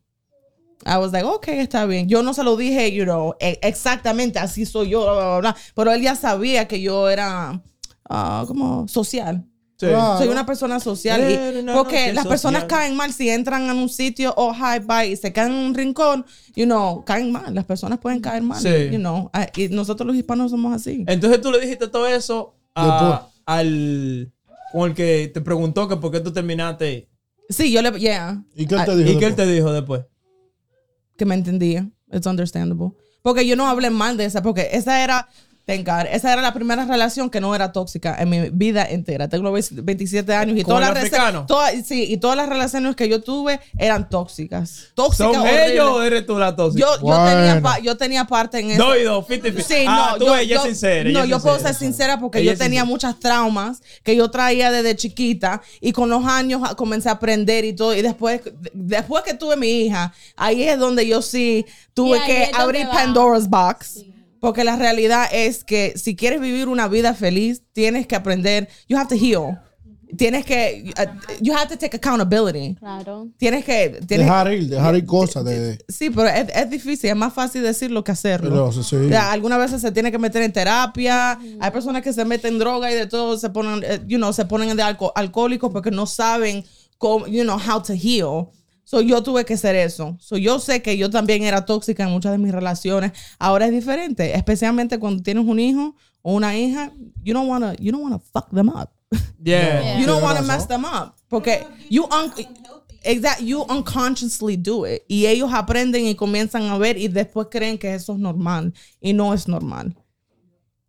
I 0.85 0.97
was 0.97 1.11
like, 1.11 1.25
ok, 1.25 1.47
está 1.49 1.85
bien. 1.85 2.07
Yo 2.07 2.23
no 2.23 2.33
se 2.33 2.43
lo 2.43 2.55
dije, 2.55 2.91
you 2.93 3.03
know, 3.03 3.35
e- 3.39 3.59
exactamente 3.63 4.39
así 4.39 4.65
soy 4.65 4.89
yo, 4.89 5.01
bla, 5.03 5.13
bla, 5.13 5.39
bla, 5.39 5.55
pero 5.75 5.91
él 5.91 6.01
ya 6.01 6.15
sabía 6.15 6.67
que 6.67 6.79
yo 6.81 7.09
era 7.09 7.61
ah, 8.09 8.45
como 8.47 8.87
social. 8.87 9.43
Sí. 9.79 9.85
Claro. 9.85 10.17
Soy 10.17 10.27
una 10.27 10.45
persona 10.45 10.79
social. 10.81 11.21
y- 11.31 11.71
porque 11.73 12.11
las 12.11 12.27
personas 12.27 12.63
social. 12.63 12.79
caen 12.81 12.95
mal 12.97 13.13
si 13.13 13.29
entran 13.29 13.69
en 13.69 13.77
un 13.77 13.87
sitio, 13.87 14.33
oh, 14.35 14.53
hi, 14.53 14.79
bye, 14.79 15.07
y 15.07 15.15
se 15.15 15.31
quedan 15.31 15.51
en 15.53 15.57
un 15.67 15.73
rincón, 15.73 16.25
you 16.55 16.65
know, 16.65 17.05
caen 17.05 17.31
mal. 17.31 17.55
Las 17.55 17.63
personas 17.65 17.97
pueden 17.99 18.19
caer 18.19 18.43
mal, 18.43 18.61
Sí. 18.61 18.89
you 18.91 18.97
know. 18.99 19.29
ah, 19.33 19.47
Y 19.55 19.69
nosotros 19.69 20.05
los 20.05 20.15
hispanos 20.17 20.51
somos 20.51 20.73
así. 20.75 21.05
Entonces 21.07 21.39
tú 21.39 21.49
le 21.51 21.61
dijiste 21.61 21.87
todo 21.87 22.07
eso 22.07 22.55
a- 22.75 23.27
al 23.45 24.31
con 24.73 24.89
el 24.89 24.95
que 24.95 25.31
te 25.33 25.41
preguntó 25.41 25.87
que 25.87 25.95
por 25.95 26.11
qué 26.11 26.19
tú 26.19 26.31
terminaste. 26.33 27.07
Sí, 27.47 27.71
yo 27.71 27.81
le, 27.81 27.97
yeah. 27.99 28.43
¿Y 28.55 28.67
qué 28.67 28.75
él 28.75 28.85
te 28.85 28.91
Ah, 28.91 28.95
dijo? 28.95 29.09
¿Y 29.11 29.17
qué 29.17 29.25
él 29.25 29.35
te 29.35 29.45
dijo 29.47 29.71
después? 29.71 30.01
que 31.17 31.25
me 31.25 31.35
entendía. 31.35 31.89
It's 32.11 32.27
understandable. 32.27 32.91
Porque 33.21 33.45
yo 33.47 33.55
no 33.55 33.67
hablé 33.67 33.89
mal 33.89 34.15
de 34.17 34.25
esa, 34.25 34.41
porque 34.41 34.69
esa 34.73 35.03
era, 35.03 35.27
thank 35.69 35.85
God, 35.87 36.07
esa 36.11 36.33
era 36.33 36.41
la 36.41 36.53
primera 36.53 36.85
relación 36.85 37.29
que 37.29 37.39
no 37.39 37.53
era 37.55 37.71
tóxica 37.71 38.15
en 38.19 38.29
mi 38.29 38.49
vida 38.49 38.85
entera. 38.89 39.27
Tengo 39.29 39.51
27 39.51 40.33
años 40.33 40.57
y 40.57 40.63
¿Con 40.63 40.75
todas 40.75 40.93
las 40.93 41.45
todas- 41.47 41.73
sí, 41.85 42.05
y 42.09 42.17
todas 42.17 42.35
las 42.37 42.49
relaciones 42.49 42.95
que 42.95 43.07
yo 43.07 43.21
tuve 43.21 43.59
eran 43.77 44.09
tóxicas. 44.09 44.87
Tóxicas. 44.95 45.33
¿Son 45.33 45.47
ellos 45.47 45.89
o 45.89 46.01
eres 46.03 46.25
tú 46.25 46.37
la 46.37 46.55
tóxica? 46.55 46.85
Yo, 46.85 46.97
tenía 47.25 47.61
pa- 47.61 47.79
yo 47.79 47.97
tenía 47.97 48.25
parte 48.25 48.59
en 48.59 48.71
eso. 48.71 48.83
Dos 48.83 48.97
y 48.97 49.03
dos, 49.03 49.25
50 49.27 49.61
Sí, 49.63 49.85
ah, 49.87 50.09
no, 50.13 50.17
tú 50.17 50.25
yo, 50.25 50.35
ella 50.37 50.55
yo- 50.55 50.61
es 50.61 50.65
sincera. 50.67 51.09
no, 51.11 51.25
yo 51.25 51.39
puedo 51.41 51.59
ser 51.59 51.75
sincera 51.75 52.19
porque 52.19 52.39
Ella 52.39 52.53
yo 52.53 52.57
tenía 52.57 52.81
sincera. 52.81 52.85
muchas 52.85 53.19
traumas 53.19 53.81
que 54.03 54.15
yo 54.15 54.29
traía 54.31 54.71
desde 54.71 54.95
chiquita 54.95 55.61
y 55.81 55.91
con 55.91 56.09
los 56.09 56.25
años 56.25 56.61
comencé 56.75 57.09
a 57.09 57.13
aprender 57.13 57.65
y 57.65 57.73
todo. 57.73 57.93
Y 57.95 58.01
después, 58.01 58.41
después 58.73 59.23
que 59.23 59.33
tuve 59.33 59.55
mi 59.55 59.67
hija, 59.85 60.13
ahí 60.35 60.63
es 60.63 60.77
donde 60.79 61.07
yo 61.07 61.21
sí 61.21 61.65
tuve 61.93 62.19
que 62.25 62.49
abrir. 62.53 62.87
Pandora's 62.89 63.49
Box. 63.49 64.05
Porque 64.39 64.63
la 64.63 64.75
realidad 64.75 65.25
es 65.31 65.63
que 65.63 65.93
si 65.97 66.15
quieres 66.15 66.39
vivir 66.41 66.67
una 66.67 66.87
vida 66.87 67.13
feliz, 67.13 67.63
tienes 67.73 68.07
que 68.07 68.15
aprender. 68.15 68.69
You 68.87 68.97
have 68.97 69.09
to 69.09 69.15
heal. 69.15 69.59
Tienes 70.17 70.43
que. 70.43 70.91
uh, 70.97 71.33
you 71.39 71.53
have 71.53 71.67
to 71.67 71.77
take 71.77 71.95
accountability. 71.95 72.73
Claro. 72.79 73.27
Tienes 73.37 73.63
que. 73.63 73.99
Tienes, 74.07 74.25
Dejar 74.25 74.51
ir, 74.53 74.67
dejar 74.67 74.95
ir 74.95 75.05
cosas 75.05 75.45
de... 75.45 75.77
Sí, 75.87 76.09
pero 76.09 76.27
es, 76.29 76.47
es 76.55 76.69
difícil, 76.69 77.11
es 77.11 77.15
más 77.15 77.31
fácil 77.31 77.61
decirlo 77.61 78.03
que 78.03 78.11
hacerlo. 78.13 78.49
Pero, 78.49 78.71
sí, 78.71 78.81
sí. 78.83 78.95
O 78.95 79.07
sea, 79.09 79.31
algunas 79.31 79.59
veces 79.59 79.81
se 79.81 79.91
tiene 79.91 80.11
que 80.11 80.17
meter 80.17 80.41
en 80.41 80.51
terapia. 80.51 81.37
Hay 81.59 81.71
personas 81.71 82.01
que 82.01 82.11
se 82.11 82.25
meten 82.25 82.53
en 82.53 82.59
droga 82.59 82.91
y 82.91 82.95
de 82.95 83.05
todo 83.05 83.37
se 83.37 83.51
ponen, 83.51 83.83
eh, 83.83 83.99
you 84.07 84.17
know, 84.17 84.33
se 84.33 84.45
ponen 84.45 84.75
de 84.75 84.81
alco- 84.83 85.11
alcohólicos 85.13 85.71
porque 85.71 85.91
no 85.91 86.07
saben 86.07 86.65
cómo, 86.97 87.27
you 87.27 87.43
know, 87.43 87.57
how 87.59 87.79
to 87.79 87.93
heal. 87.93 88.47
So 88.89 89.01
yo 89.01 89.21
tuve 89.21 89.45
que 89.45 89.53
hacer 89.53 89.75
eso. 89.75 90.17
So 90.19 90.35
yo 90.35 90.57
sé 90.57 90.81
que 90.81 90.97
yo 90.97 91.11
también 91.11 91.43
era 91.43 91.63
tóxica 91.63 92.01
en 92.05 92.09
muchas 92.09 92.31
de 92.31 92.39
mis 92.39 92.51
relaciones. 92.51 93.11
Ahora 93.37 93.67
es 93.67 93.71
diferente, 93.71 94.35
especialmente 94.35 94.97
cuando 94.97 95.21
tienes 95.21 95.45
un 95.45 95.59
hijo 95.59 95.95
o 96.23 96.33
una 96.33 96.57
hija. 96.57 96.91
You 97.21 97.35
don't 97.35 97.47
wanna, 97.47 97.75
you 97.75 97.91
don't 97.91 98.03
wanna 98.03 98.17
fuck 98.17 98.49
them 98.51 98.69
up. 98.69 98.89
Yeah. 99.43 99.99
You 99.99 100.07
don't 100.07 100.21
Tienes 100.21 100.23
want 100.23 100.37
to 100.39 100.43
razón. 100.43 100.47
mess 100.47 100.67
them 100.67 100.85
up. 100.85 101.13
Porque 101.27 101.67
you, 101.87 102.05
un 102.05 102.33
exact, 103.03 103.41
you 103.41 103.61
unconsciously 103.69 104.57
do 104.57 104.87
it. 104.87 105.03
Y 105.07 105.27
ellos 105.27 105.51
aprenden 105.53 106.07
y 106.07 106.15
comienzan 106.15 106.63
a 106.63 106.79
ver 106.79 106.97
y 106.97 107.09
después 107.09 107.47
creen 107.51 107.77
que 107.77 107.93
eso 107.93 108.13
es 108.13 108.19
normal. 108.19 108.73
Y 108.99 109.13
no 109.13 109.35
es 109.35 109.47
normal. 109.47 109.95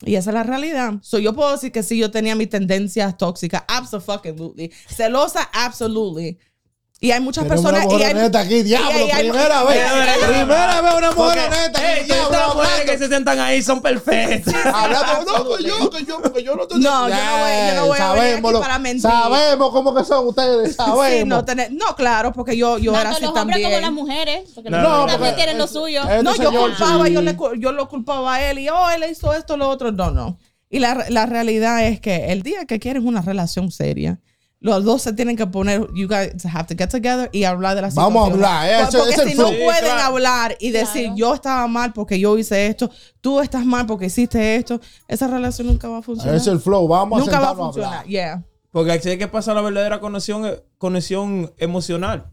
Y 0.06 0.14
esa 0.14 0.30
es 0.30 0.34
la 0.34 0.42
realidad. 0.42 0.94
So, 1.02 1.18
yo 1.18 1.34
puedo 1.34 1.52
decir 1.52 1.70
que 1.70 1.82
sí, 1.82 1.98
yo 1.98 2.10
tenía 2.10 2.34
mis 2.34 2.48
tendencias 2.48 3.18
tóxicas. 3.18 3.62
Absolutely. 3.68 4.72
Celosa, 4.88 5.50
absolutely. 5.52 6.38
Y 7.02 7.12
hay 7.12 7.20
muchas 7.20 7.44
Tenemos 7.44 7.64
personas. 7.64 7.86
una 7.86 7.94
mujer 7.94 8.08
y 8.08 8.10
hay- 8.10 8.18
honesta 8.18 8.40
aquí, 8.40 8.62
diablo, 8.62 8.90
y 9.06 9.10
hay- 9.10 9.30
primera 9.30 9.64
vez. 9.64 9.90
Porque- 9.90 10.26
Primera 10.34 10.80
vez 10.82 10.94
una 10.98 11.10
mujer 11.12 11.14
Porque, 11.14 11.40
honesta 11.40 11.80
hey, 11.82 11.92
aquí, 11.96 12.00
que 12.00 12.14
diablo, 12.14 12.30
estas 12.36 12.54
mujeres 12.54 12.90
que 12.90 12.98
se 12.98 13.08
sientan 13.08 13.38
ahí 13.40 13.62
son 13.62 13.80
perfectas. 13.80 14.54
Hablando, 14.66 15.24
no, 15.24 15.56
que 15.56 15.64
yo, 15.64 15.90
que 15.90 16.04
yo, 16.04 16.20
porque 16.20 16.42
yo 16.44 16.56
no 16.56 16.66
te 16.66 16.74
No, 16.74 17.08
yo 17.08 17.14
no 17.14 17.38
voy- 17.38 17.68
yo 17.68 17.74
no 17.74 17.86
voy 17.86 17.98
a 18.00 18.12
venir 18.12 18.34
aquí 18.36 18.52
lo- 18.52 18.60
para 18.60 18.78
mentir. 18.78 19.00
Sabemos 19.10 19.70
cómo 19.70 19.94
que 19.94 20.04
son 20.04 20.26
ustedes, 20.26 20.76
sabemos. 20.76 21.06
Sí, 21.10 21.24
no, 21.24 21.42
tener- 21.42 21.72
no, 21.72 21.96
claro, 21.96 22.32
porque 22.34 22.54
yo, 22.54 22.76
yo 22.76 22.90
era 22.92 23.04
Tanto 23.04 23.16
así 23.16 23.22
los 23.24 23.28
hombres 23.30 23.62
también. 23.62 23.70
como 23.70 23.80
las 23.80 23.92
mujeres. 23.92 24.50
Porque 24.54 24.68
No, 24.68 24.76
los 24.76 24.86
no, 24.90 24.94
hombres 25.00 25.14
también 25.14 25.30
porque- 25.32 25.42
tienen 25.44 25.58
lo 25.58 25.66
suyo. 25.66 26.02
Este 26.02 26.22
No, 26.22 26.30
yo 26.36 26.50
señor, 26.50 26.70
culpaba, 26.76 27.06
sí. 27.06 27.12
yo, 27.14 27.22
le, 27.22 27.36
yo 27.58 27.72
lo 27.72 27.88
culpaba 27.88 28.34
a 28.34 28.50
él 28.50 28.58
y, 28.58 28.68
oh, 28.68 28.90
él 28.90 29.04
hizo 29.10 29.32
esto, 29.32 29.56
lo 29.56 29.70
otro. 29.70 29.90
No, 29.90 30.10
no. 30.10 30.38
Y 30.68 30.80
la, 30.80 31.06
la 31.08 31.24
realidad 31.24 31.82
es 31.86 31.98
que 31.98 32.30
el 32.30 32.42
día 32.42 32.66
que 32.66 32.78
quieres 32.78 33.02
una 33.04 33.22
relación 33.22 33.70
seria, 33.70 34.20
los 34.60 34.84
dos 34.84 35.00
se 35.02 35.12
tienen 35.14 35.36
que 35.36 35.46
poner, 35.46 35.86
you 35.94 36.06
guys 36.06 36.44
have 36.44 36.66
to 36.66 36.74
get 36.76 36.88
together 36.90 37.30
y 37.32 37.44
hablar 37.44 37.74
de 37.76 37.82
la 37.82 37.90
situación. 37.90 38.14
Vamos 38.14 38.30
a 38.30 38.32
hablar, 38.34 38.66
eh, 38.68 38.82
ese- 38.88 38.98
Porque 38.98 39.12
ese 39.14 39.22
es 39.22 39.26
si 39.28 39.32
el 39.32 39.38
no 39.38 39.48
flow. 39.48 39.64
pueden 39.64 39.74
Sí, 39.84 39.90
claro. 39.90 40.02
hablar 40.02 40.56
y 40.60 40.70
decir, 40.70 41.02
Claro. 41.04 41.16
yo 41.16 41.34
estaba 41.34 41.66
mal 41.66 41.92
porque 41.94 42.20
yo 42.20 42.36
hice 42.38 42.66
esto, 42.66 42.90
tú 43.22 43.40
estás 43.40 43.64
mal 43.64 43.86
porque 43.86 44.06
hiciste 44.06 44.56
esto, 44.56 44.78
esa 45.08 45.26
relación 45.28 45.66
nunca 45.68 45.88
va 45.88 45.98
a 45.98 46.02
funcionar. 46.02 46.34
Es 46.34 46.46
el 46.46 46.60
flow, 46.60 46.86
vamos 46.86 47.20
nunca 47.20 47.38
a 47.38 47.40
va 47.40 47.48
a 47.48 47.50
a 47.52 47.54
funcionar. 47.56 47.88
hablar. 47.90 48.06
Yeah. 48.06 48.44
Porque 48.70 48.92
así 48.92 49.10
es 49.10 49.18
que 49.18 49.26
pasa 49.28 49.52
la 49.54 49.62
verdadera 49.62 49.98
conexión, 49.98 50.44
eh, 50.46 50.62
conexión 50.78 51.52
emocional. 51.58 52.26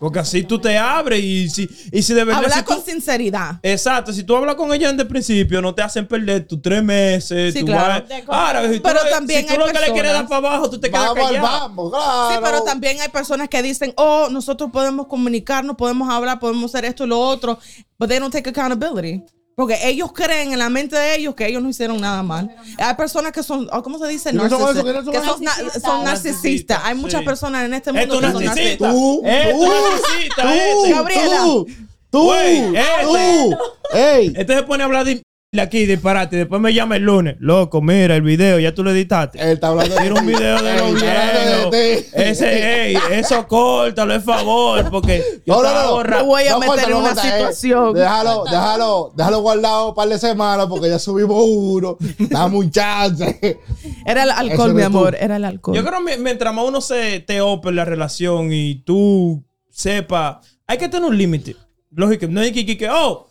Porque 0.00 0.18
así 0.18 0.42
tú 0.44 0.58
te 0.58 0.78
abres 0.78 1.20
y 1.22 1.50
si, 1.50 1.68
y 1.92 2.02
si 2.02 2.14
de 2.14 2.24
verdad. 2.24 2.42
Hablar 2.42 2.58
si 2.60 2.64
tú- 2.64 2.74
con 2.74 2.82
sinceridad. 2.84 3.60
Exacto, 3.62 4.14
si 4.14 4.24
tú 4.24 4.34
hablas 4.34 4.54
con 4.54 4.72
ella 4.72 4.88
desde 4.88 5.02
el 5.02 5.08
principio, 5.08 5.60
no 5.60 5.74
te 5.74 5.82
hacen 5.82 6.06
perder 6.08 6.46
tus 6.46 6.62
tres 6.62 6.82
meses. 6.82 7.52
Sí, 7.52 7.60
tu 7.60 7.66
claro. 7.66 8.06
Ahora, 8.28 8.66
si 8.70 8.76
tú, 8.78 8.82
Pero 8.82 9.04
le- 9.04 9.10
también 9.10 9.40
si 9.42 9.46
tú 9.46 9.52
hay 9.52 9.58
lo 9.58 9.66
que 9.66 9.72
le 9.72 9.78
quieres 9.78 9.92
personas- 10.12 10.14
dar 10.14 10.28
para 10.42 10.48
abajo, 10.54 10.70
tú 10.70 10.80
te 10.80 10.90
quedas 10.90 11.02
Vamos 11.08 11.18
al 11.18 11.34
callado. 11.36 11.46
vamos, 11.46 11.90
claro. 11.92 12.30
Sí, 12.34 12.38
pero 12.42 12.62
también 12.62 13.00
hay 13.02 13.08
personas 13.10 13.48
que 13.50 13.62
dicen, 13.62 13.92
oh, 13.96 14.28
nosotros 14.30 14.70
podemos 14.72 15.06
comunicarnos, 15.06 15.76
podemos 15.76 16.08
hablar, 16.08 16.40
podemos 16.40 16.64
hacer 16.74 16.86
esto 16.86 17.04
y 17.04 17.08
lo 17.08 17.20
otro, 17.20 17.58
but 17.98 18.08
they 18.08 18.18
don't 18.18 18.32
take 18.32 18.48
accountability. 18.48 19.22
Porque 19.56 19.76
ellos 19.86 20.12
creen 20.12 20.52
en 20.52 20.58
la 20.58 20.70
mente 20.70 20.96
de 20.96 21.16
ellos 21.16 21.34
que 21.34 21.46
ellos 21.46 21.62
no 21.62 21.68
hicieron 21.68 22.00
nada 22.00 22.22
mal. 22.22 22.54
Hay 22.78 22.94
personas 22.94 23.32
que 23.32 23.42
son, 23.42 23.68
oh, 23.72 23.82
¿cómo 23.82 23.98
se 23.98 24.06
dice? 24.08 24.30
¿Quiénes 24.30 24.50
son 24.50 24.74
que 24.74 25.20
son, 25.20 25.42
na- 25.42 25.50
Narcisistas. 25.56 25.82
son 25.82 26.04
narcisistas. 26.04 26.80
Hay 26.82 26.94
Sí. 26.94 27.00
muchas 27.00 27.22
personas 27.24 27.64
en 27.66 27.74
este 27.74 27.90
Es 27.90 27.96
mundo 27.96 28.20
que 28.20 28.32
son 28.32 28.44
narcisista. 28.44 28.86
narcisistas. 28.86 28.92
Tú, 28.94 29.20
tú, 29.20 29.66
narcisista, 29.66 30.42
tú, 30.42 30.48
ese. 30.84 30.90
Gabriela. 30.94 31.40
tú, 31.42 31.66
tú, 32.10 32.24
Güey, 32.24 32.72
tú. 32.72 33.56
Ey, 33.92 34.32
Este 34.36 34.54
se 34.54 34.62
pone 34.62 34.82
a 34.82 34.86
hablar 34.86 35.04
de 35.04 35.22
aquí 35.58 35.84
disparate. 35.84 36.36
Después 36.36 36.60
me 36.60 36.72
llama 36.72 36.94
el 36.96 37.02
lunes. 37.02 37.34
Loco, 37.40 37.82
mira 37.82 38.14
el 38.14 38.22
video, 38.22 38.60
ya 38.60 38.72
tú 38.72 38.84
lo 38.84 38.92
editaste. 38.92 39.40
Él 39.42 39.48
está 39.54 39.68
hablando 39.68 39.96
de 39.96 40.12
un 40.12 40.24
video 40.24 40.62
de 40.62 40.76
los 40.76 40.94
viejos. 40.94 41.74
Ese, 42.12 42.90
ey, 42.90 42.96
eso 43.10 43.48
córtalo, 43.48 44.14
es 44.14 44.22
favor, 44.22 44.88
porque 44.90 45.24
yo 45.44 45.54
No, 45.56 45.62
no, 45.62 45.68
estaba 45.68 45.86
no. 45.86 45.92
borra- 45.96 46.16
Me 46.18 46.22
voy 46.22 46.42
a 46.44 46.50
No, 46.52 46.60
meter 46.60 46.88
en 46.90 46.94
una 46.96 47.10
eh. 47.10 47.14
situación. 47.16 47.94
Déjalo, 47.94 48.44
déjalo, 48.44 49.12
déjalo 49.16 49.40
guardado 49.40 49.88
un 49.88 49.94
par 49.96 50.08
de 50.08 50.18
semanas 50.20 50.66
porque 50.68 50.88
ya 50.88 50.98
subimos 51.00 51.42
uno. 51.44 51.96
Dame 52.18 52.56
un 52.56 52.70
chance. 52.70 53.58
Era 54.06 54.22
el 54.22 54.30
alcohol, 54.30 54.72
mi 54.74 54.82
tú. 54.82 54.86
amor. 54.86 55.16
Era 55.18 55.34
el 55.36 55.44
alcohol. 55.44 55.74
Yo 55.76 55.84
creo 55.84 56.04
que 56.04 56.16
mi- 56.16 56.22
mientras 56.22 56.54
más 56.54 56.64
uno 56.64 56.80
se 56.80 57.18
te 57.20 57.40
ope 57.40 57.70
en 57.70 57.76
la 57.76 57.84
relación 57.84 58.52
y 58.52 58.76
tú 58.84 59.42
sepa, 59.68 60.40
hay 60.68 60.78
que 60.78 60.88
tener 60.88 61.08
un 61.10 61.18
límite. 61.18 61.56
Lógico, 61.92 62.26
no 62.28 62.40
hay 62.40 62.52
que, 62.52 62.64
que, 62.64 62.78
que, 62.78 62.88
oh, 62.88 63.26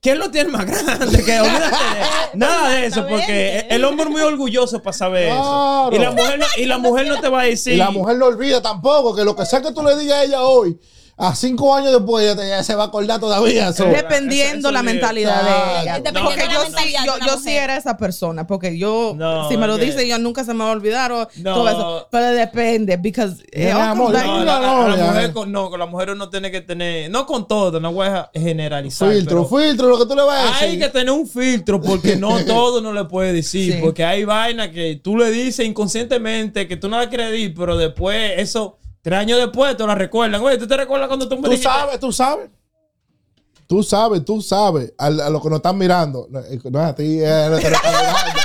¿quién 0.00 0.18
lo 0.18 0.30
tiene 0.30 0.50
más 0.50 0.66
grande? 0.66 1.22
Que 1.24 1.40
olvídate 1.40 1.76
de- 1.76 2.34
nada 2.38 2.70
de 2.70 2.86
eso, 2.86 3.06
porque 3.06 3.66
el 3.70 3.84
hombre 3.84 4.04
es 4.04 4.10
muy 4.10 4.22
orgulloso 4.22 4.82
para 4.82 4.96
saber 4.96 5.28
Claro. 5.28 5.90
eso. 5.90 5.96
Y 5.96 5.98
la 6.04 6.10
mujer 6.12 6.38
no, 6.38 6.46
y 6.56 6.64
la 6.66 6.78
mujer 6.78 7.06
no 7.08 7.20
te 7.20 7.28
va 7.28 7.40
a 7.42 7.44
decir. 7.44 7.74
Y 7.74 7.76
la 7.76 7.90
mujer 7.90 8.16
no 8.16 8.26
olvida 8.26 8.62
tampoco 8.62 9.14
que 9.14 9.24
lo 9.24 9.36
que 9.36 9.44
sea 9.46 9.60
que 9.60 9.72
tú 9.72 9.82
le 9.82 9.96
digas 9.98 10.18
a 10.18 10.24
ella 10.24 10.42
hoy, 10.42 10.78
a 11.22 11.34
cinco 11.34 11.74
años 11.74 11.92
después, 11.92 12.24
ella, 12.24 12.34
te- 12.34 12.46
ella 12.46 12.64
se 12.64 12.74
va 12.74 12.84
a 12.84 12.86
acordar 12.86 13.20
todavía. 13.20 13.72
so. 13.72 13.84
Dependiendo 13.84 14.44
Eso- 14.46 14.58
eso 14.68 14.70
la 14.72 14.82
mentalidad 14.82 15.42
de 15.42 15.82
ella. 15.82 15.94
Dependiendo 15.98 16.22
porque 16.30 16.46
la 16.46 16.52
yo 16.52 16.60
sí, 16.60 16.66
mentalidad 16.66 17.04
yo, 17.04 17.12
de 17.12 17.18
una 17.18 17.26
yo 17.26 17.38
sí 17.38 17.50
era 17.50 17.76
esa 17.76 17.96
persona. 17.96 18.46
Porque 18.46 18.78
yo, 18.78 19.14
No, 19.16 19.48
si 19.48 19.56
me 19.56 19.66
lo 19.66 19.76
que- 19.78 19.84
dice, 19.84 20.08
yo 20.08 20.18
nunca 20.18 20.44
se 20.44 20.54
me 20.54 20.64
va 20.64 20.70
a 20.70 20.72
olvidar 20.72 21.12
o 21.12 21.28
No. 21.36 21.54
todo 21.54 21.68
eso. 21.68 22.08
Pero 22.10 22.26
depende, 22.32 22.96
because 22.96 23.36
all 23.74 23.80
amor, 23.82 24.12
No, 24.12 24.22
no, 24.38 24.44
la, 24.44 24.60
no, 24.60 24.88
la 24.88 24.96
ya. 24.96 25.04
mujer 25.06 25.32
con, 25.32 25.52
no, 25.52 25.68
con 25.70 25.78
la 25.78 25.86
mujer 25.86 26.10
uno 26.10 26.30
tiene 26.30 26.50
que 26.50 26.62
tener, 26.62 27.10
no 27.10 27.26
con 27.26 27.46
todo, 27.46 27.78
no 27.80 27.92
voy 27.92 28.06
a 28.08 28.30
generalizar. 28.34 29.12
filtro, 29.12 29.46
pero 29.48 29.62
filtro, 29.62 29.88
lo 29.88 29.98
que 29.98 30.06
tú 30.06 30.14
le 30.16 30.22
vas 30.22 30.38
a 30.38 30.56
Hay 30.60 30.76
decir. 30.76 30.80
que 30.80 30.88
tener 30.88 31.10
un 31.10 31.28
filtro 31.28 31.80
porque 31.80 32.16
no 32.16 32.28
todo 32.46 32.80
no 32.80 32.92
le 32.92 33.04
puede 33.04 33.32
decir. 33.32 33.74
Sí. 33.74 33.78
Porque 33.80 34.04
hay 34.04 34.24
vainas 34.24 34.68
que 34.68 34.98
tú 35.02 35.16
le 35.16 35.30
dices 35.30 35.66
inconscientemente 35.66 36.66
que 36.66 36.76
tú 36.76 36.88
no 36.88 36.98
la 36.98 37.08
quieres 37.08 37.30
decir, 37.30 37.54
pero 37.56 37.76
después, 37.76 38.32
eso, 38.36 38.78
tres 39.02 39.18
años 39.18 39.38
después 39.38 39.76
te 39.76 39.86
la 39.86 39.94
recuerdan. 39.94 40.40
Oye, 40.42 40.58
¿tú 40.58 40.66
te 40.66 40.76
recuerdas 40.76 41.08
cuando 41.08 41.28
tú 41.28 41.36
me 41.36 41.42
Tú 41.42 41.50
dijiste? 41.50 41.68
sabes, 41.72 42.00
tú 42.00 42.12
sabes. 42.12 42.50
Tú 43.66 43.82
sabes, 43.82 44.24
tú 44.24 44.42
sabes. 44.42 44.92
A, 44.98 45.06
a 45.06 45.30
los 45.30 45.40
que 45.42 45.48
nos 45.48 45.56
están 45.58 45.78
mirando. 45.78 46.26
No, 46.30 46.40
eh, 46.40 46.58
no 46.70 46.80
es 46.80 46.86
a 46.86 46.94
ti, 46.94 47.20
eh, 47.22 47.46
no 47.48 47.56
están 47.56 47.72
mirando. 47.72 48.40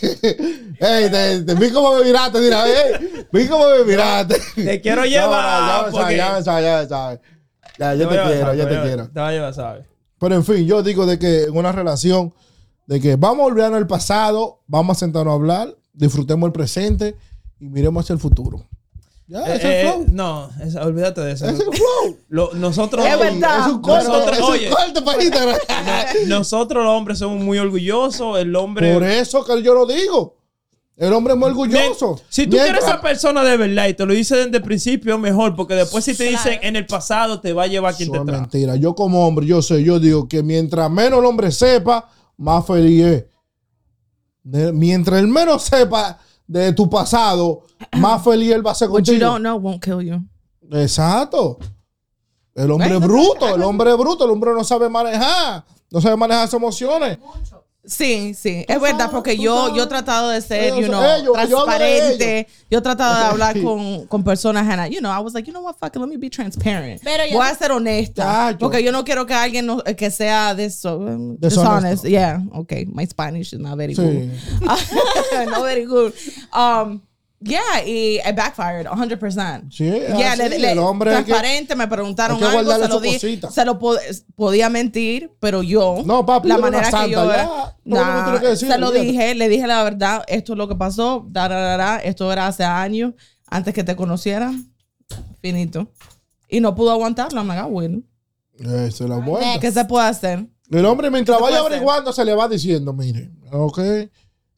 Ey, 0.80 1.10
te, 1.10 1.42
te 1.42 1.54
vi 1.54 1.70
cómo 1.70 1.96
me 1.96 2.04
miraste, 2.04 2.38
mira, 2.40 2.64
ey, 2.68 3.26
vi 3.32 3.48
cómo 3.48 3.68
me 3.68 3.84
miraste. 3.84 4.40
Te 4.54 4.80
quiero 4.80 5.02
No, 5.02 5.06
llevar. 5.06 5.68
ya 5.82 5.86
me 5.86 5.90
porque- 5.92 6.00
sabes, 6.00 6.16
ya 6.16 6.32
me 6.32 6.42
sabes, 6.42 6.64
ya 6.64 6.78
me 6.82 6.88
sabes. 6.88 7.20
Ya, 7.78 7.94
yo 7.94 8.08
te 8.08 8.14
quiero, 8.14 8.54
yo 8.54 8.68
te 8.68 8.82
quiero. 8.82 9.08
Te 9.08 9.20
voy 9.20 9.28
a 9.28 9.32
llevar, 9.32 9.54
¿sabes? 9.54 9.86
Pero 10.18 10.34
en 10.34 10.44
fin, 10.44 10.66
yo 10.66 10.82
digo 10.82 11.04
de 11.06 11.18
que 11.18 11.44
en 11.44 11.56
una 11.56 11.72
relación, 11.72 12.32
de 12.86 13.00
que 13.00 13.16
vamos 13.16 13.40
a 13.40 13.46
olvidarnos 13.46 13.78
del 13.80 13.86
pasado, 13.86 14.60
vamos 14.66 14.96
a 14.96 15.00
sentarnos 15.00 15.32
a 15.32 15.34
hablar, 15.34 15.76
disfrutemos 15.92 16.46
el 16.46 16.52
presente 16.52 17.16
y 17.60 17.68
miremos 17.68 18.04
hacia 18.04 18.14
el 18.14 18.20
futuro. 18.20 18.66
Ya, 19.30 19.40
Eh, 19.40 19.54
el 19.56 19.60
eh, 19.66 19.82
flow. 19.92 20.06
no, 20.10 20.50
esa- 20.64 20.86
olvídate 20.86 21.20
de 21.20 21.32
eso. 21.32 21.44
Ese 21.44 21.54
es 21.54 21.60
el 21.60 21.66
flow. 21.74 22.16
Lo- 22.30 22.54
nosotros, 22.54 23.04
Es 23.04 23.18
verdad. 23.18 23.60
Es 23.60 23.66
un 23.74 23.82
corte, 23.82 24.08
Nosotros- 24.08 24.38
es 24.38 24.42
oye. 24.44 24.68
un 24.68 24.74
corte 24.74 25.02
para 25.02 25.22
Instagram. 25.22 25.58
nosotros 26.28 26.82
los 26.84 26.92
hombres 26.96 27.18
somos 27.18 27.42
muy 27.44 27.58
orgullosos. 27.58 28.38
El 28.38 28.56
hombre. 28.56 28.92
Por 28.94 29.02
eso 29.04 29.44
que 29.44 29.62
yo 29.62 29.74
lo 29.74 29.84
digo. 29.86 30.34
El 30.96 31.12
hombre 31.12 31.34
es 31.34 31.38
muy 31.38 31.48
orgulloso. 31.50 32.14
Mien- 32.14 32.22
Si 32.30 32.44
tú 32.46 32.52
Mientras- 32.56 32.64
quieres 32.80 32.84
esa 32.84 33.00
persona 33.02 33.44
de 33.44 33.56
verdad 33.56 33.86
y 33.88 33.94
te 33.94 34.04
lo 34.06 34.14
dice 34.14 34.34
desde 34.34 34.56
el 34.56 34.62
principio, 34.64 35.16
mejor. 35.18 35.54
Porque 35.54 35.74
después, 35.74 36.04
si 36.04 36.14
te 36.16 36.24
dicen 36.24 36.58
en 36.62 36.74
el 36.74 36.86
pasado, 36.86 37.38
te 37.40 37.52
va 37.52 37.64
a 37.64 37.66
llevar 37.66 37.94
quien 37.94 38.10
te 38.10 38.16
Eso 38.16 38.24
trae. 38.24 38.40
mentira. 38.40 38.76
Yo 38.76 38.94
como 38.94 39.24
hombre, 39.26 39.46
yo 39.46 39.60
sé, 39.62 39.84
yo 39.84 40.00
digo 40.00 40.26
que 40.26 40.42
mientras 40.42 40.90
menos 40.90 41.18
el 41.20 41.26
hombre 41.26 41.52
sepa, 41.52 42.08
más 42.38 42.66
feliz 42.66 43.04
es. 43.04 43.24
Mientras 44.72 45.20
el 45.20 45.28
menos 45.28 45.62
sepa 45.64 46.18
de 46.48 46.72
tu 46.72 46.90
pasado, 46.90 47.62
más 47.98 48.24
feliz 48.24 48.50
él 48.52 48.66
va 48.66 48.72
a 48.72 48.74
ser 48.74 48.88
What 48.90 49.02
you 49.02 49.12
contigo. 49.12 49.26
don't 49.26 49.42
know 49.42 49.56
won't 49.56 49.80
kill 49.84 50.00
you. 50.02 50.16
Exacto. 50.72 51.58
El 52.54 52.70
hombre 52.72 52.88
Bueno, 52.98 53.06
bruto, 53.06 53.54
el 53.54 53.62
hombre 53.62 53.94
bruto, 53.94 54.24
el 54.24 54.30
hombre 54.32 54.50
no 54.52 54.64
sabe 54.64 54.88
manejar, 54.88 55.64
no 55.92 56.00
sabe 56.00 56.16
manejar 56.16 56.48
sus 56.48 56.54
emociones. 56.58 57.18
Sí, 57.88 58.34
sí, 58.34 58.64
es 58.68 58.80
verdad, 58.80 58.98
sabes, 59.06 59.14
porque 59.14 59.38
yo, 59.38 59.56
sabes. 59.56 59.74
yo 59.76 59.82
he 59.84 59.86
tratado 59.86 60.28
de 60.28 60.40
ser, 60.42 60.64
Ellos- 60.74 60.80
you 60.80 60.86
know, 60.88 61.02
ellos, 61.02 61.32
transparente. 61.32 62.46
Yo 62.70 62.78
he 62.78 62.82
tratado 62.82 63.18
de 63.18 63.24
hablar 63.24 63.60
con, 63.62 64.06
con 64.06 64.22
personas, 64.22 64.68
and 64.68 64.80
I, 64.86 64.94
you 64.94 65.00
know, 65.00 65.10
I 65.10 65.20
was 65.20 65.32
like, 65.34 65.46
you 65.46 65.52
know 65.54 65.62
what, 65.62 65.76
fuck 65.78 65.96
it, 65.96 65.98
let 65.98 66.06
me 66.08 66.16
be 66.18 66.28
transparent. 66.28 67.00
Pero 67.02 67.24
Voy 67.32 67.46
a 67.46 67.54
ser 67.54 67.72
honesta, 67.72 68.22
Chacho. 68.24 68.58
porque 68.58 68.82
yo 68.82 68.92
no 68.92 69.04
quiero 69.04 69.24
que 69.26 69.32
alguien 69.34 69.64
no- 69.66 69.82
que 69.82 70.10
sea 70.10 70.54
this, 70.54 70.84
um, 70.84 71.36
Deshonesto. 71.38 71.48
dishonest. 71.62 72.04
Yeah, 72.04 72.40
okay, 72.54 72.84
my 72.92 73.04
Spanish 73.06 73.52
is 73.54 73.58
not 73.58 73.76
very 73.78 73.94
Sí. 73.94 74.02
good. 74.02 74.30
not 75.48 75.62
very 75.62 75.84
good. 75.86 76.12
Um, 76.52 77.00
yeah, 77.40 77.84
y 77.86 78.16
it 78.18 78.34
backfired 78.36 78.86
100%. 78.86 79.70
Sí, 79.70 79.84
Yeah, 79.84 80.32
así, 80.32 80.42
le- 80.48 80.58
le- 80.58 80.72
el 80.72 80.78
hombre 80.78 81.10
que- 81.10 81.22
transparente, 81.24 81.76
me 81.76 81.86
preguntaron 81.88 82.42
algo, 82.42 82.72
se 82.72 82.88
lo, 82.88 83.00
di, 83.00 83.18
se 83.18 83.64
lo 83.64 83.78
pod- 83.78 84.00
podía 84.34 84.68
mentir, 84.70 85.30
pero 85.40 85.62
yo, 85.62 86.02
No, 86.04 86.24
papi, 86.26 86.48
la 86.48 86.58
manera 86.58 86.90
que 86.90 87.10
yo 87.10 87.30
ya. 87.30 87.74
nah, 87.84 88.24
tiene 88.24 88.40
que 88.40 88.46
decir, 88.48 88.68
se 88.68 88.78
lo 88.78 88.90
dije, 88.90 89.34
le 89.34 89.48
dije 89.48 89.66
la 89.66 89.82
verdad, 89.84 90.24
esto 90.28 90.52
es 90.54 90.58
lo 90.58 90.68
que 90.68 90.74
pasó, 90.76 91.26
da, 91.30 91.48
da, 91.48 91.76
da, 91.76 91.96
esto 91.98 92.32
era 92.32 92.46
hace 92.46 92.64
años, 92.64 93.14
antes 93.46 93.72
que 93.74 93.84
te 93.84 93.94
conociera, 93.96 94.52
finito. 95.40 95.92
Y 96.48 96.60
no 96.60 96.74
pudo 96.74 96.90
aguantarlo, 96.90 97.42
me 97.44 97.52
haga 97.52 97.66
bueno. 97.66 98.02
Esa 98.58 98.86
es 98.86 99.00
la. 99.00 99.58
¿Qué 99.60 99.70
se 99.70 99.84
puede 99.84 100.06
hacer? 100.06 100.46
El 100.70 100.84
hombre, 100.86 101.10
mientras 101.10 101.36
¿Qué 101.38 101.44
se 101.44 101.50
vaya 101.50 101.60
hacer? 101.60 101.72
averiguando, 101.72 102.12
se 102.12 102.24
le 102.24 102.34
va 102.34 102.48
diciendo, 102.48 102.92
mire, 102.92 103.30
ok. 103.52 103.78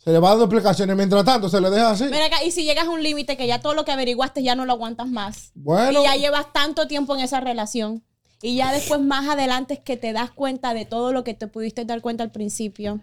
Se 0.02 0.10
le 0.10 0.18
va 0.18 0.30
dando 0.30 0.44
explicaciones. 0.46 0.96
Mientras 0.96 1.24
tanto, 1.24 1.48
se 1.48 1.60
le 1.60 1.68
deja 1.70 1.90
así. 1.90 2.04
Mira 2.04 2.24
acá, 2.26 2.42
y 2.42 2.50
si 2.52 2.64
llegas 2.64 2.86
a 2.86 2.90
un 2.90 3.02
límite 3.02 3.36
que 3.36 3.46
ya 3.46 3.60
todo 3.60 3.74
lo 3.74 3.84
que 3.84 3.92
averiguaste 3.92 4.42
ya 4.42 4.54
no 4.54 4.64
lo 4.64 4.72
aguantas 4.72 5.08
más. 5.08 5.50
Bueno, 5.54 6.00
Y 6.00 6.04
ya 6.04 6.16
llevas 6.16 6.52
tanto 6.52 6.86
tiempo 6.86 7.14
en 7.14 7.20
esa 7.22 7.40
relación. 7.40 8.02
Y 8.42 8.56
ya 8.56 8.72
después 8.72 9.00
más 9.02 9.28
adelante 9.28 9.74
es 9.74 9.80
que 9.80 9.98
te 9.98 10.14
das 10.14 10.30
cuenta 10.30 10.72
de 10.72 10.86
todo 10.86 11.12
lo 11.12 11.22
que 11.24 11.34
te 11.34 11.46
pudiste 11.46 11.84
dar 11.84 12.00
cuenta 12.00 12.24
al 12.24 12.30
principio. 12.32 13.00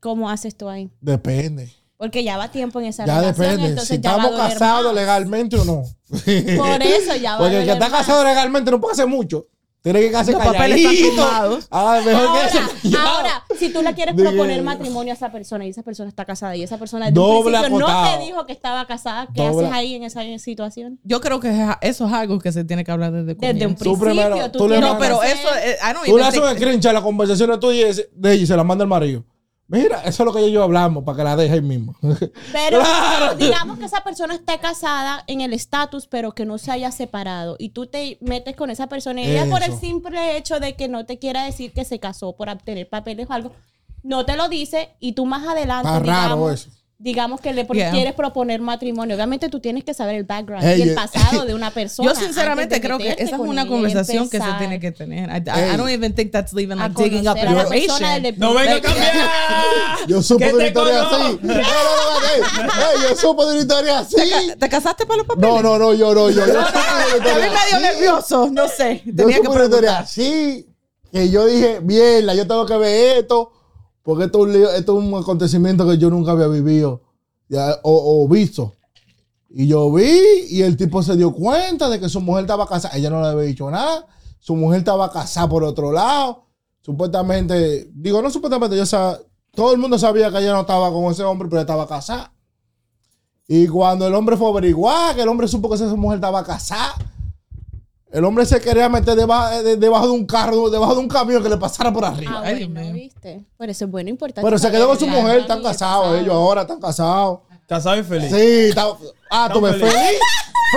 ¿Cómo 0.00 0.28
haces 0.28 0.56
tú 0.56 0.68
ahí? 0.68 0.90
depende. 1.00 1.72
Porque 1.96 2.24
ya 2.24 2.36
va 2.36 2.50
tiempo 2.50 2.80
en 2.80 2.86
esa 2.86 3.06
Ya 3.06 3.20
relación. 3.20 3.46
depende. 3.46 3.68
Entonces 3.68 3.96
Si 3.96 4.02
ya 4.02 4.16
estamos 4.16 4.36
casados 4.36 4.92
legalmente 4.92 5.56
o 5.56 5.64
no. 5.64 5.84
Por 6.10 6.82
eso 6.82 7.14
ya 7.14 7.30
va 7.30 7.36
a 7.36 7.38
Porque 7.38 7.58
el 7.60 7.64
que 7.64 7.72
está 7.72 7.88
más. 7.88 8.00
casado 8.00 8.24
legalmente 8.24 8.70
no 8.72 8.80
puede 8.80 8.94
hacer 8.94 9.06
mucho. 9.06 9.46
Tiene 9.84 10.00
que 10.00 10.10
casarse 10.12 10.32
calladito. 10.32 11.60
Ah, 11.70 12.00
mejor 12.02 12.26
Ahora, 12.26 12.40
que 12.40 12.56
eso. 12.88 12.98
ahora, 12.98 13.44
si 13.58 13.70
tú 13.70 13.82
le 13.82 13.92
quieres 13.92 14.14
proponer 14.14 14.62
matrimonio 14.62 15.12
a 15.12 15.14
esa 15.16 15.30
persona 15.30 15.66
y 15.66 15.68
esa 15.68 15.82
persona 15.82 16.08
está 16.08 16.24
casada 16.24 16.56
y 16.56 16.62
esa 16.62 16.78
persona 16.78 17.04
desde 17.10 17.20
Doble 17.20 17.58
un 17.58 17.64
principio 17.64 17.78
no 17.86 18.10
te 18.16 18.24
dijo 18.24 18.46
que 18.46 18.52
estaba 18.54 18.86
casada, 18.86 19.28
¿qué 19.34 19.42
Doble- 19.42 19.66
haces 19.66 19.72
ahí 19.74 19.94
en 19.94 20.04
esa 20.04 20.22
situación? 20.38 20.98
Yo 21.04 21.20
creo 21.20 21.38
que 21.38 21.50
eso 21.82 22.06
es 22.06 22.12
algo 22.14 22.38
que 22.38 22.50
se 22.50 22.64
tiene 22.64 22.82
que 22.82 22.92
hablar 22.92 23.12
desde 23.12 23.34
Desde 23.34 23.66
un 23.66 23.74
comienzo. 23.74 23.84
Tú 23.84 23.98
principio, 23.98 24.24
primero, 24.24 24.50
tú, 24.52 24.58
tú 24.58 24.68
le 24.70 24.80
No, 24.80 24.98
pero 24.98 25.20
hacer- 25.20 25.36
eso, 25.36 25.48
eh, 25.62 25.76
I 25.82 25.92
don't 25.92 26.06
Tú 26.06 26.16
le 26.16 26.24
haces 26.24 26.40
un 26.40 26.48
screenshot 26.56 26.90
a 26.90 26.92
la 26.94 27.02
conversación 27.02 27.60
tuya 27.60 27.86
de 27.88 28.32
ella 28.32 28.42
y 28.42 28.46
se 28.46 28.56
la 28.56 28.64
manda 28.64 28.84
al 28.84 28.88
marido. 28.88 29.22
Mira, 29.66 30.02
eso 30.04 30.22
es 30.22 30.26
lo 30.26 30.32
que 30.34 30.44
ellos 30.44 30.62
hablamos 30.62 31.04
para 31.04 31.16
que 31.16 31.24
la 31.24 31.36
deje 31.36 31.54
ahí 31.54 31.62
mismo. 31.62 31.96
Pero 32.52 32.80
Claro. 32.82 33.34
digamos 33.36 33.78
que 33.78 33.86
esa 33.86 34.04
persona 34.04 34.34
esté 34.34 34.58
casada 34.58 35.24
en 35.26 35.40
el 35.40 35.54
estatus, 35.54 36.06
pero 36.06 36.32
que 36.32 36.44
no 36.44 36.58
se 36.58 36.70
haya 36.70 36.92
separado. 36.92 37.56
Y 37.58 37.70
tú 37.70 37.86
te 37.86 38.18
metes 38.20 38.56
con 38.56 38.70
esa 38.70 38.88
persona 38.88 39.22
y 39.22 39.30
ella 39.30 39.46
por 39.50 39.62
el 39.62 39.72
simple 39.74 40.36
hecho 40.36 40.60
de 40.60 40.74
que 40.74 40.88
no 40.88 41.06
te 41.06 41.18
quiera 41.18 41.44
decir 41.44 41.72
que 41.72 41.84
se 41.84 41.98
casó 41.98 42.36
por 42.36 42.50
obtener 42.50 42.88
papeles 42.88 43.28
o 43.30 43.32
algo, 43.32 43.52
no 44.02 44.26
te 44.26 44.36
lo 44.36 44.48
dice 44.48 44.90
y 45.00 45.12
tú 45.12 45.24
más 45.24 45.46
adelante, 45.46 45.88
Está 45.88 46.00
raro 46.00 46.50
eso. 46.50 46.68
Digamos 46.98 47.40
que 47.40 47.52
le 47.52 47.64
pro- 47.64 47.74
Yeah. 47.74 47.90
quieres 47.90 48.14
proponer 48.14 48.60
matrimonio. 48.60 49.14
Obviamente 49.16 49.48
tú 49.48 49.60
tienes 49.60 49.84
que 49.84 49.92
saber 49.94 50.14
el 50.14 50.24
background 50.24 50.64
y 50.78 50.82
el 50.82 50.94
pasado 50.94 51.44
de 51.44 51.52
una 51.54 51.70
persona. 51.70 52.12
Yo 52.12 52.18
sinceramente 52.18 52.80
creo 52.80 52.98
que 52.98 53.10
esa 53.18 53.22
es 53.36 53.40
una 53.40 53.66
conversación 53.66 54.30
que 54.30 54.38
se 54.38 54.52
tiene 54.58 54.78
que 54.80 54.92
tener. 54.92 55.28
I, 55.28 55.32
I- 55.50 55.64
Ey. 55.64 55.74
I 55.74 55.76
don't 55.76 55.90
even 55.90 56.14
think 56.14 56.30
that's 56.32 56.52
even 56.54 56.78
like 56.78 56.94
digging 56.94 57.26
up 57.28 57.36
conocer 57.36 57.48
a 57.48 57.52
la 57.64 57.68
persona 57.68 58.16
information. 58.18 58.38
No 58.38 58.54
venga 58.54 58.76
a 58.76 58.80
cambiar. 58.80 59.12
Yo 60.08 60.22
supo 60.22 60.38
Que 60.38 60.46
de 60.46 60.54
una 60.54 60.66
historia 60.66 61.02
así. 61.02 61.38
No, 61.42 61.54
no, 61.54 61.60
no, 61.60 61.62
ey, 62.34 62.42
ey, 62.42 63.02
yo 63.10 63.16
supo 63.16 63.46
de 63.46 63.52
una 63.52 63.60
historia 63.62 63.98
así. 64.00 64.16
¿Te 64.58 64.68
casaste 64.68 65.06
para 65.06 65.18
los 65.18 65.26
papeles? 65.26 65.50
No, 65.50 65.62
no, 65.62 65.78
no, 65.78 65.94
yo 65.94 66.14
no, 66.14 66.30
yo. 66.30 66.46
yo 66.46 66.52
supe 66.64 66.78
A 67.30 67.34
mí 67.34 67.40
medio 67.40 67.58
así. 67.58 67.82
nervioso, 67.82 68.48
no 68.52 68.68
sé. 68.68 69.02
Yo 69.04 69.14
Tenía 69.14 69.36
que 69.38 69.44
supe 69.44 69.56
una 69.56 69.64
historia 69.64 69.98
así. 69.98 70.66
Que 71.12 71.30
yo 71.30 71.46
dije, 71.46 71.80
mierda, 71.80 72.34
yo 72.34 72.46
tengo 72.46 72.66
que 72.66 72.76
ver 72.76 73.18
esto. 73.18 73.52
Porque 74.04 74.24
esto 74.26 74.46
es 74.46 74.88
un, 74.88 75.14
acontecimiento 75.14 75.88
que 75.88 75.98
yo 75.98 76.10
nunca 76.10 76.30
había 76.32 76.46
vivido 76.46 77.02
ya, 77.48 77.80
o, 77.82 78.22
o 78.24 78.28
visto. 78.28 78.74
Y 79.48 79.66
yo 79.66 79.90
vi 79.90 80.12
y 80.50 80.62
el 80.62 80.76
tipo 80.76 81.02
se 81.02 81.16
dio 81.16 81.32
cuenta 81.32 81.88
de 81.88 81.98
que 81.98 82.08
su 82.08 82.20
mujer 82.20 82.42
estaba 82.44 82.68
casada. 82.68 82.96
Ella 82.96 83.10
no 83.10 83.20
le 83.20 83.28
había 83.28 83.44
dicho 83.44 83.68
nada. 83.70 84.06
Su 84.38 84.54
mujer 84.54 84.80
estaba 84.80 85.10
casada 85.10 85.48
por 85.48 85.64
otro 85.64 85.90
lado. 85.90 86.44
Supuestamente, 86.82 87.88
digo, 87.94 88.20
no 88.20 88.30
supuestamente, 88.30 88.76
yo 88.76 88.82
sab- 88.84 89.20
todo 89.52 89.72
el 89.72 89.78
mundo 89.78 89.98
sabía 89.98 90.30
que 90.30 90.38
ella 90.38 90.52
no 90.52 90.60
estaba 90.60 90.92
con 90.92 91.04
ese 91.10 91.22
hombre, 91.22 91.48
pero 91.48 91.62
estaba 91.62 91.88
casada. 91.88 92.30
Y 93.48 93.66
cuando 93.68 94.06
el 94.06 94.14
hombre 94.14 94.36
fue 94.36 94.48
a 94.48 94.50
averiguar, 94.50 95.14
que 95.14 95.22
el 95.22 95.28
hombre 95.28 95.48
supo 95.48 95.68
que 95.70 95.76
esa 95.76 95.94
mujer 95.96 96.16
estaba 96.16 96.44
casada, 96.44 96.94
El 98.14 98.24
hombre 98.24 98.46
se 98.46 98.60
quería 98.60 98.88
meter 98.88 99.16
debajo 99.16 99.60
de, 99.62 99.76
debajo 99.76 100.06
de 100.06 100.12
un 100.12 100.24
carro, 100.24 100.70
debajo 100.70 100.94
de 100.94 101.00
un 101.00 101.08
camión 101.08 101.42
que 101.42 101.48
le 101.48 101.56
pasara 101.56 101.92
por 101.92 102.04
arriba. 102.04 102.34
Ah, 102.36 102.42
Ay, 102.44 102.58
Dios 102.58 102.70
bueno, 102.70 102.92
mío. 102.92 102.94
¿viste? 102.94 103.44
Por 103.56 103.68
eso 103.68 103.84
es 103.86 103.90
bueno, 103.90 104.08
importante. 104.08 104.46
Pero 104.46 104.56
se 104.56 104.70
quedó 104.70 104.86
con 104.86 104.96
su 105.00 105.08
mujer, 105.08 105.40
están 105.40 105.60
casados 105.64 106.16
ellos 106.20 106.32
ahora, 106.32 106.60
están 106.62 106.80
casados. 106.80 107.40
Casado 107.66 107.98
y 107.98 108.04
feliz. 108.04 108.30
Sí, 108.30 108.68
está, 108.68 108.86
ah, 109.32 109.50
tú 109.52 109.60
ves, 109.60 109.74
Están 109.74 109.90
feliz. 109.90 110.20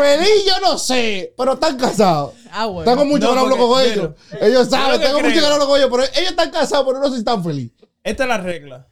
Feliz, 0.02 0.45
yo 0.47 0.60
no 0.67 0.80
sé, 0.80 1.32
pero 1.38 1.54
están 1.54 1.78
casados. 1.78 2.34
Ah, 2.52 2.65
bueno. 2.65 2.89
Tengo 2.91 3.06
mucho 3.06 3.26
No, 3.28 3.30
que 3.30 3.36
no 3.36 3.41
hablo 3.41 3.67
con 3.67 3.82
ellos. 3.84 4.10
Ellos 4.41 4.67
saben, 4.67 5.00
que 5.00 5.06
tengo 5.06 5.19
mucho 5.19 5.30
que 5.32 5.38
creo- 5.38 5.47
no 5.50 5.54
hablo 5.54 5.67
con 5.67 5.78
ellos, 5.80 5.89
pero 5.91 6.04
ellos 6.04 6.30
están 6.32 6.50
casados, 6.50 6.86
pero 6.88 7.00
no 7.00 7.06
sé 7.06 7.12
si 7.13 7.19
están 7.19 7.43
felices. 7.43 7.88
Esta 8.04 8.23
es 8.23 8.30
la 8.30 8.38
regla. 8.38 8.88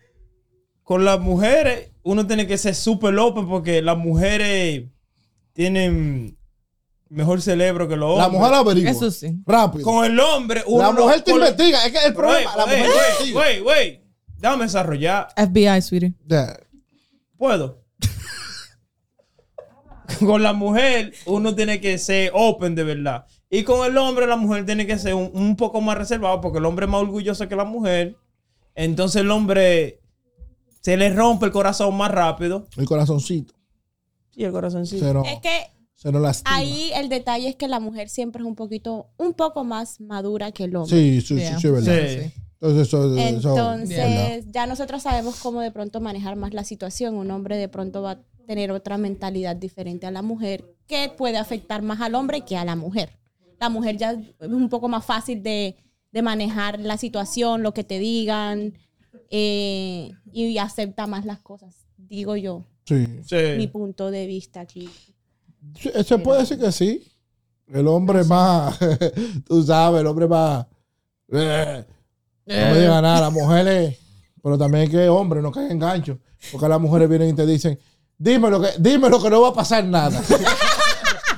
Con 0.83 1.03
las 1.03 1.19
mujeres, 1.19 1.89
uno 2.03 2.27
tiene 2.27 2.45
que 2.45 2.59
ser 2.59 2.75
súper 2.75 3.17
open 3.17 3.47
porque 3.49 3.81
las 3.81 3.97
mujeres 3.97 4.83
tienen 5.53 6.37
mejor 7.09 7.41
cerebro 7.41 7.87
que 7.87 7.95
los 7.95 8.17
La 8.17 8.25
hombres. 8.25 8.41
mujer 8.41 8.53
averigua. 8.55 8.91
Eso 8.91 9.11
sí. 9.11 9.37
Rápido. 9.45 9.83
Con 9.83 10.05
el 10.05 10.19
hombre, 10.19 10.63
uno 10.67 10.83
La 10.83 10.91
mujer 10.91 11.21
te 11.21 11.31
investiga. 11.31 11.85
Es 11.85 11.91
que 11.91 11.97
el 11.99 12.13
Pero, 12.13 12.27
problema, 12.27 12.55
la 12.55 12.65
mujer 12.65 12.79
te 12.81 12.85
ey, 12.85 12.91
investiga. 12.91 13.39
Güey, 13.39 13.59
güey. 13.61 14.01
Déjame 14.37 14.63
desarrollar. 14.65 15.27
FBI, 15.35 15.81
sweetie. 15.81 16.13
¿Puedo? 17.37 17.83
con 20.19 20.43
la 20.43 20.53
mujer, 20.53 21.13
uno 21.25 21.55
tiene 21.55 21.79
que 21.81 21.97
ser 21.97 22.31
open 22.33 22.75
de 22.75 22.83
verdad. 22.83 23.25
Y 23.49 23.63
con 23.63 23.85
el 23.89 23.97
hombre, 23.97 24.27
la 24.27 24.35
mujer 24.35 24.65
tiene 24.65 24.85
que 24.85 24.97
ser 24.97 25.13
un, 25.13 25.31
un 25.33 25.55
poco 25.55 25.81
más 25.81 25.97
reservado 25.97 26.41
porque 26.41 26.57
el 26.59 26.65
hombre 26.65 26.85
es 26.85 26.91
más 26.91 27.01
orgulloso 27.01 27.47
que 27.47 27.55
la 27.55 27.65
mujer. 27.65 28.15
Entonces 28.75 29.21
el 29.21 29.31
hombre 29.31 30.01
se 30.81 30.97
le 30.97 31.09
rompe 31.13 31.45
el 31.45 31.51
corazón 31.51 31.95
más 31.95 32.11
rápido. 32.11 32.67
El 32.77 32.85
corazoncito. 32.85 33.53
Y 34.35 34.43
el 34.43 34.51
corazoncito. 34.51 35.13
Nos, 35.13 35.27
Es 35.27 35.39
que 35.39 35.71
se 36.05 36.11
nos 36.11 36.21
lastima. 36.21 36.55
ahí 36.55 36.91
el 36.95 37.09
detalle 37.09 37.49
es 37.49 37.55
que 37.55 37.67
la 37.67 37.79
mujer 37.79 38.09
siempre 38.09 38.41
es 38.43 38.47
un 38.47 38.55
poquito, 38.55 39.07
un 39.17 39.33
poco 39.33 39.63
más 39.63 39.99
madura 39.99 40.51
que 40.51 40.65
el 40.65 40.75
hombre. 40.75 40.95
Sí, 40.95 41.21
sí, 41.21 41.35
Yeah. 41.35 41.55
sí, 41.55 41.61
sí, 41.61 41.67
es 41.67 41.73
verdad. 41.73 42.07
Sí. 42.07 42.41
Entonces, 42.61 43.97
eso, 43.97 44.49
ya 44.51 44.65
nosotros 44.67 45.03
sabemos 45.03 45.35
cómo 45.39 45.61
de 45.61 45.71
pronto 45.71 46.01
manejar 46.01 46.35
más 46.35 46.53
la 46.53 46.63
situación. 46.63 47.15
Un 47.15 47.29
hombre 47.31 47.57
de 47.57 47.67
pronto 47.69 48.01
va 48.01 48.11
a 48.11 48.19
tener 48.47 48.71
otra 48.71 48.97
mentalidad 48.97 49.55
diferente 49.55 50.05
a 50.05 50.11
la 50.11 50.21
mujer 50.21 50.65
que 50.87 51.11
puede 51.15 51.37
afectar 51.37 51.81
más 51.81 52.01
al 52.01 52.15
hombre 52.15 52.41
que 52.41 52.55
a 52.57 52.65
la 52.65 52.75
mujer. 52.75 53.09
La 53.59 53.69
mujer 53.69 53.97
ya 53.97 54.11
es 54.11 54.47
un 54.47 54.69
poco 54.69 54.87
más 54.87 55.05
fácil 55.05 55.41
de, 55.43 55.75
de 56.11 56.21
manejar 56.21 56.79
la 56.79 56.97
situación, 56.97 57.63
lo 57.63 57.73
que 57.73 57.83
te 57.83 57.99
digan, 57.99 58.73
eh, 59.29 60.11
y 60.31 60.57
acepta 60.57 61.07
más 61.07 61.25
las 61.25 61.39
cosas, 61.39 61.87
digo 61.97 62.35
yo, 62.35 62.63
Sí. 62.85 63.05
Sí. 63.25 63.35
mi 63.57 63.67
punto 63.67 64.11
de 64.11 64.27
vista 64.27 64.59
aquí. 64.61 64.89
Se 66.05 66.17
puede 66.17 66.41
decir 66.41 66.59
que 66.59 66.71
sí. 66.71 67.11
El 67.67 67.87
hombre 67.87 68.23
más, 68.23 68.77
tú 69.47 69.63
sabes, 69.63 70.01
el 70.01 70.07
hombre 70.07 70.27
más. 70.27 70.65
eh, 71.31 71.83
no 72.45 72.53
me 72.53 72.79
diga 72.79 73.01
nada, 73.01 73.21
las 73.21 73.33
mujeres, 73.33 73.97
pero 74.41 74.57
también 74.57 74.89
que 74.89 75.09
hombre, 75.09 75.41
no 75.41 75.51
caen 75.51 75.71
en 75.71 75.79
gancho. 75.79 76.19
Porque 76.51 76.67
las 76.69 76.79
mujeres 76.79 77.09
vienen 77.09 77.29
y 77.29 77.33
te 77.33 77.45
dicen, 77.45 77.79
dime 78.17 78.51
lo 78.51 78.61
que, 78.61 78.69
dime 78.77 79.09
lo 79.09 79.21
que 79.21 79.29
no 79.31 79.41
va 79.41 79.49
a 79.49 79.53
pasar 79.53 79.83
nada. 79.83 80.21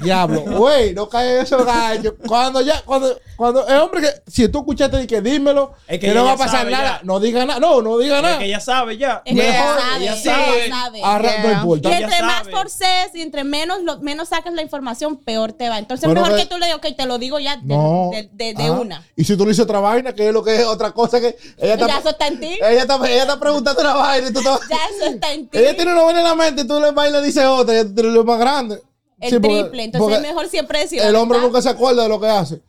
Diablo, 0.01 0.41
güey, 0.41 0.93
no 0.93 1.07
cae 1.10 1.36
en 1.38 1.41
esos 1.43 1.65
ganchos. 1.65 2.13
Cuando 2.27 2.62
ya, 2.62 2.81
cuando, 2.83 3.17
cuando 3.36 3.67
el 3.67 3.77
hombre 3.77 4.01
que, 4.01 4.10
si 4.31 4.47
tú 4.49 4.60
escuchaste 4.60 5.01
y 5.03 5.07
que 5.07 5.21
dímelo, 5.21 5.73
Es 5.88 5.99
que 5.99 6.07
que, 6.07 6.13
no 6.13 6.25
va 6.25 6.33
a 6.33 6.38
pasar 6.38 6.69
nada, 6.69 6.99
ya. 6.99 7.01
no 7.03 7.19
diga 7.19 7.45
nada, 7.45 7.60
no, 7.60 7.81
no 7.81 7.97
diga 7.97 8.17
Es 8.17 8.23
nada. 8.23 8.39
que 8.39 8.49
ya 8.49 8.60
sabe 8.60 8.97
ya. 8.97 9.21
Es 9.25 9.36
que 9.36 9.41
Yeah. 9.41 9.49
ella 9.49 9.75
sabe, 9.81 10.03
ella 10.03 10.15
sabe. 10.15 10.69
sabe. 10.69 11.01
Arra- 11.03 11.38
no 11.38 11.43
Yeah. 11.43 11.51
importa. 11.53 11.89
Y 11.89 11.93
Ella 11.93 12.05
entre 12.05 12.21
más 12.23 12.49
forces 12.49 12.88
y 13.15 13.21
entre 13.21 13.43
menos, 13.43 13.81
lo, 13.83 13.99
menos 13.99 14.29
sacas 14.29 14.53
la 14.53 14.62
información, 14.62 15.17
peor 15.17 15.53
te 15.53 15.69
va. 15.69 15.77
Entonces, 15.79 16.05
Bueno, 16.05 16.21
mejor 16.21 16.36
que- 16.38 16.43
que 16.43 16.49
tú 16.49 16.57
le 16.57 16.65
digas, 16.67 16.77
ok, 16.79 16.95
te 16.95 17.05
lo 17.05 17.17
digo 17.17 17.39
ya 17.39 17.57
de, 17.57 17.63
No. 17.75 18.10
de, 18.12 18.29
de- 18.33 18.53
de 18.53 18.71
una. 18.71 19.03
Y 19.15 19.23
si 19.23 19.36
tú 19.38 19.43
le 19.45 19.49
dices 19.51 19.63
otra 19.63 19.79
vaina, 19.79 20.13
que 20.13 20.27
es 20.27 20.33
lo 20.33 20.43
que 20.43 20.55
es 20.55 20.65
otra 20.65 20.91
cosa 20.91 21.19
que 21.19 21.36
ella 21.57 21.73
está, 21.73 21.88
Ya 21.88 21.97
eso 21.99 22.10
está 22.10 22.27
en 22.27 22.39
ti. 22.39 22.57
ella 22.62 22.81
está, 22.81 22.95
ella 23.07 23.21
está 23.21 23.39
preguntando 23.39 23.81
una 23.81 23.93
vaina 23.93 24.27
y 24.29 24.33
tú 24.33 24.39
estás- 24.47 24.60
Ya 24.69 24.77
eso 24.95 25.05
está 25.13 25.33
en 25.33 25.47
ti. 25.47 25.57
Ella 25.57 25.75
tiene 25.75 25.91
una 25.93 26.03
vaina 26.03 26.19
en 26.19 26.25
la 26.25 26.36
mente 26.36 26.62
y 26.62 26.67
tú 26.67 26.79
le 26.79 26.91
vas 26.91 27.10
y 27.10 27.12
le 27.12 27.21
dices 27.21 27.45
otra 27.45 27.73
y 27.75 27.77
ella 27.79 27.93
tiene 27.93 28.10
lo 28.12 28.23
más 28.23 28.39
grande. 28.39 28.81
El 29.19 29.30
Sí, 29.32 29.39
porque- 29.39 29.60
triple. 29.62 29.84
Entonces, 29.86 30.15
es 30.17 30.21
mejor 30.21 30.47
siempre 30.47 30.80
decir. 30.80 31.01
El 31.01 31.15
hombre 31.15 31.39
nunca 31.39 31.62
se 31.62 31.69
acuerda 31.69 32.03
de 32.03 32.10
lo 32.10 32.19
que 32.19 32.27
hace. 32.27 32.62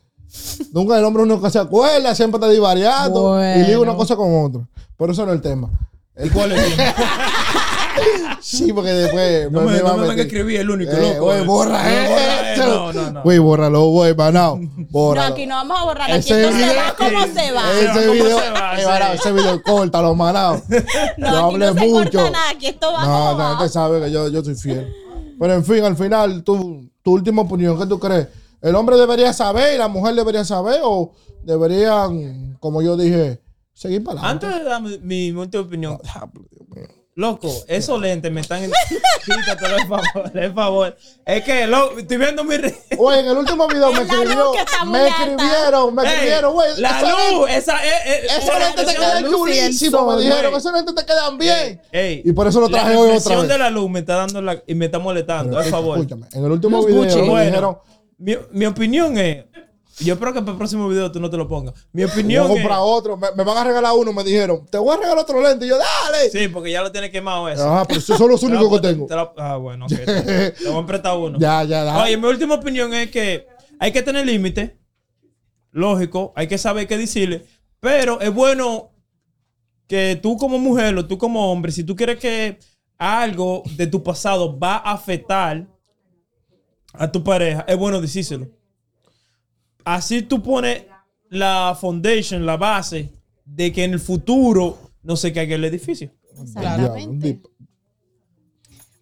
nunca 0.73 0.97
el 0.97 1.03
hombre 1.05 1.25
nunca 1.25 1.49
se 1.49 1.59
acuerda, 1.59 2.13
siempre 2.15 2.37
está 2.37 2.49
divariando 2.49 3.29
Bueno. 3.33 3.61
y 3.61 3.67
liga 3.67 3.79
una 3.79 3.95
cosa 3.95 4.15
con 4.15 4.45
otra. 4.45 4.61
Por 4.97 5.09
eso 5.09 5.25
no 5.25 5.31
es 5.31 5.37
el 5.37 5.41
tema. 5.41 5.69
El 6.15 6.31
¿Cuál 6.31 6.51
es? 6.51 6.61
Sí, 8.41 8.71
porque 8.71 8.91
después 8.91 9.51
No 9.51 9.61
me, 9.61 9.73
me, 9.73 9.79
no 9.79 9.97
me 9.97 10.07
van 10.07 10.17
a 10.19 10.21
escribir 10.21 10.61
el 10.61 10.69
único, 10.69 10.91
Eh, 10.91 11.13
loco. 11.15 11.25
güey, 11.25 11.39
eh. 11.41 11.45
borra 11.45 11.83
No, 11.83 12.09
borra, 12.09 12.51
eh, 12.51 12.53
eso. 12.53 12.65
No, 12.65 12.93
no, 12.93 13.11
no. 13.11 13.23
Güey, 13.23 13.37
bórralo, 13.39 13.85
güey, 13.87 14.15
manao. 14.15 14.59
No, 14.91 15.21
aquí 15.21 15.45
no 15.45 15.55
vamos 15.55 15.79
a 15.79 15.83
borrar. 15.83 16.11
Aquí 16.11 16.19
Ese 16.19 16.41
esto 16.45 16.51
se 16.57 16.57
video- 16.65 16.75
va 16.75 16.95
como 16.95 17.21
se 17.33 17.51
va. 17.51 17.71
Ese- 17.73 17.85
Ese 17.85 17.99
¿Cómo 18.07 18.11
video, 18.13 18.39
se 18.39 18.49
va 18.51 18.77
eh, 18.77 19.15
ese 19.15 19.31
video 19.33 19.61
córtalo, 19.63 20.15
manao. 20.15 20.61
No, 21.17 21.29
Yo 21.29 21.37
aquí 21.47 21.55
hablé 21.55 21.65
no 21.65 21.73
se 21.73 21.87
mucho. 21.87 22.11
corta 22.19 22.31
nada. 22.31 22.49
Aquí 22.51 22.67
esto 22.67 22.93
va 22.93 23.05
No, 23.05 23.37
la 23.37 23.49
gente 23.57 23.69
sabe 23.73 24.01
que 24.01 24.11
yo, 24.11 24.29
yo 24.29 24.43
soy 24.43 24.55
fiel. 24.55 24.95
Pero 25.39 25.53
en 25.53 25.63
fin, 25.63 25.83
al 25.83 25.95
final, 25.95 26.43
tu, 26.43 26.89
tu 27.01 27.13
última 27.13 27.43
opinión, 27.43 27.79
¿qué 27.79 27.85
tú 27.85 27.97
crees? 27.99 28.27
¿El 28.61 28.75
hombre 28.75 28.97
debería 28.97 29.31
saber 29.31 29.75
y 29.75 29.77
la 29.77 29.87
mujer 29.87 30.15
debería 30.15 30.43
saber 30.43 30.81
o 30.83 31.13
deberían, 31.43 32.57
como 32.59 32.81
yo 32.81 32.97
dije, 32.97 33.41
seguir 33.73 34.03
para 34.03 34.19
adelante? 34.19 34.45
Antes 34.47 34.63
de 34.63 34.69
dar 34.69 34.81
mi, 34.81 35.31
mi 35.31 35.31
última 35.31 35.63
opinión, 35.63 35.97
loco, 37.19 37.53
esos 37.67 37.99
lentes 37.99 38.31
me 38.31 38.41
están. 38.41 38.61
Quítatelo, 39.25 39.75
el 39.77 39.87
favor, 39.87 40.31
el 40.33 40.53
favor. 40.53 40.97
Es 41.25 41.43
que, 41.43 41.67
loco, 41.67 41.99
estoy 41.99 42.17
viendo 42.17 42.43
mi. 42.43 42.55
Oye, 42.97 43.19
en 43.19 43.25
el 43.27 43.37
último 43.37 43.67
video 43.67 43.91
me 43.91 43.97
la 43.97 44.01
escribió, 44.03 44.51
me 44.87 45.07
escribieron, 45.07 45.95
me 45.95 46.03
escribieron, 46.07 46.53
güey. 46.53 46.69
La 46.77 47.01
luz, 47.01 47.49
esa 47.49 47.77
es. 47.85 47.93
es- 48.25 48.31
Esos 48.37 48.49
es- 48.55 48.59
lentes 48.59 48.85
te 48.87 48.95
quedan 48.95 49.25
chulísimos, 49.29 50.15
me 50.15 50.21
dijeron. 50.23 50.55
Esos 50.55 50.73
lentes 50.73 50.95
te 50.95 51.05
quedan 51.05 51.37
bien. 51.37 51.81
Ey, 51.91 52.21
Y 52.25 52.31
por 52.31 52.47
eso 52.47 52.59
lo 52.61 52.69
traje 52.69 52.93
la 52.93 52.99
hoy 52.99 53.11
otra 53.17 53.37
vez. 53.37 53.47
de 53.49 53.57
la 53.57 53.69
luz 53.69 53.89
me 53.89 53.99
está 53.99 54.15
dando 54.15 54.41
la, 54.41 54.61
y 54.65 54.73
me 54.75 54.85
está 54.85 54.99
molestando, 54.99 55.57
por 55.57 55.65
favor. 55.65 55.97
Escúchame, 55.97 56.27
en 56.31 56.45
el 56.45 56.51
último 56.51 56.83
video 56.85 57.03
me 57.03 57.29
Bueno, 57.29 57.45
dijeron, 57.45 57.77
mi, 58.17 58.37
mi 58.51 58.65
opinión 58.65 59.17
es. 59.17 59.45
Yo 60.01 60.13
espero 60.13 60.33
que 60.33 60.39
para 60.39 60.51
el 60.53 60.57
próximo 60.57 60.87
video 60.87 61.11
tú 61.11 61.19
no 61.19 61.29
te 61.29 61.35
lo 61.37 61.47
pongas. 61.47 61.73
Mi 61.91 62.03
voy 62.03 62.09
a 62.09 62.13
opinión 62.13 62.45
es. 62.45 62.51
comprar 62.53 62.79
otro, 62.81 63.17
me, 63.17 63.27
me 63.35 63.43
van 63.43 63.57
a 63.57 63.63
regalar 63.63 63.93
uno, 63.97 64.13
me 64.13 64.23
dijeron, 64.23 64.65
te 64.69 64.77
voy 64.77 64.93
a 64.93 64.97
regalar 64.97 65.19
otro 65.19 65.41
lente. 65.41 65.65
Y 65.65 65.69
yo, 65.69 65.77
dale. 65.77 66.29
Sí, 66.29 66.47
porque 66.47 66.71
ya 66.71 66.81
lo 66.81 66.91
tienes 66.91 67.09
quemado 67.09 67.49
eso. 67.49 67.67
Ajá, 67.69 67.85
pero 67.85 67.99
esos 67.99 68.17
son 68.17 68.29
los 68.29 68.41
únicos 68.43 68.79
que 68.79 68.87
tengo. 68.87 69.05
te 69.07 69.15
lo- 69.15 69.33
ah, 69.37 69.57
bueno, 69.57 69.85
ok. 69.85 69.91
Te 70.05 70.51
te 70.51 70.69
voy 70.69 70.83
a 70.83 70.85
prestar 70.85 71.17
uno. 71.17 71.37
Ya, 71.39 71.63
ya, 71.63 71.83
ya. 71.83 72.03
Oye, 72.03 72.15
mi 72.17 72.27
última 72.27 72.55
opinión 72.55 72.93
es 72.93 73.11
que 73.11 73.47
hay 73.79 73.91
que 73.91 74.01
tener 74.01 74.25
límite. 74.25 74.77
Lógico, 75.71 76.33
hay 76.35 76.47
que 76.47 76.57
saber 76.57 76.87
qué 76.87 76.97
decirle. 76.97 77.45
Pero 77.79 78.19
es 78.21 78.33
bueno 78.33 78.91
que 79.87 80.19
tú 80.21 80.37
como 80.37 80.59
mujer 80.59 80.95
o 80.97 81.05
tú 81.05 81.17
como 81.17 81.51
hombre, 81.51 81.71
si 81.71 81.83
tú 81.83 81.95
quieres 81.95 82.19
que 82.19 82.59
algo 82.97 83.63
de 83.75 83.87
tu 83.87 84.03
pasado 84.03 84.57
va 84.59 84.75
a 84.77 84.91
afectar 84.93 85.67
a 86.93 87.11
tu 87.11 87.23
pareja, 87.23 87.65
es 87.67 87.77
bueno 87.77 88.01
decírselo. 88.01 88.47
Así 89.85 90.21
tú 90.21 90.41
pones 90.41 90.83
la 91.29 91.77
foundation, 91.79 92.45
la 92.45 92.57
base 92.57 93.09
de 93.45 93.71
que 93.71 93.83
en 93.83 93.93
el 93.93 93.99
futuro 93.99 94.77
no 95.03 95.15
se 95.15 95.31
caiga 95.33 95.55
el 95.55 95.63
edificio. 95.65 96.11
Exactamente. 96.41 97.35
dip- 97.39 97.49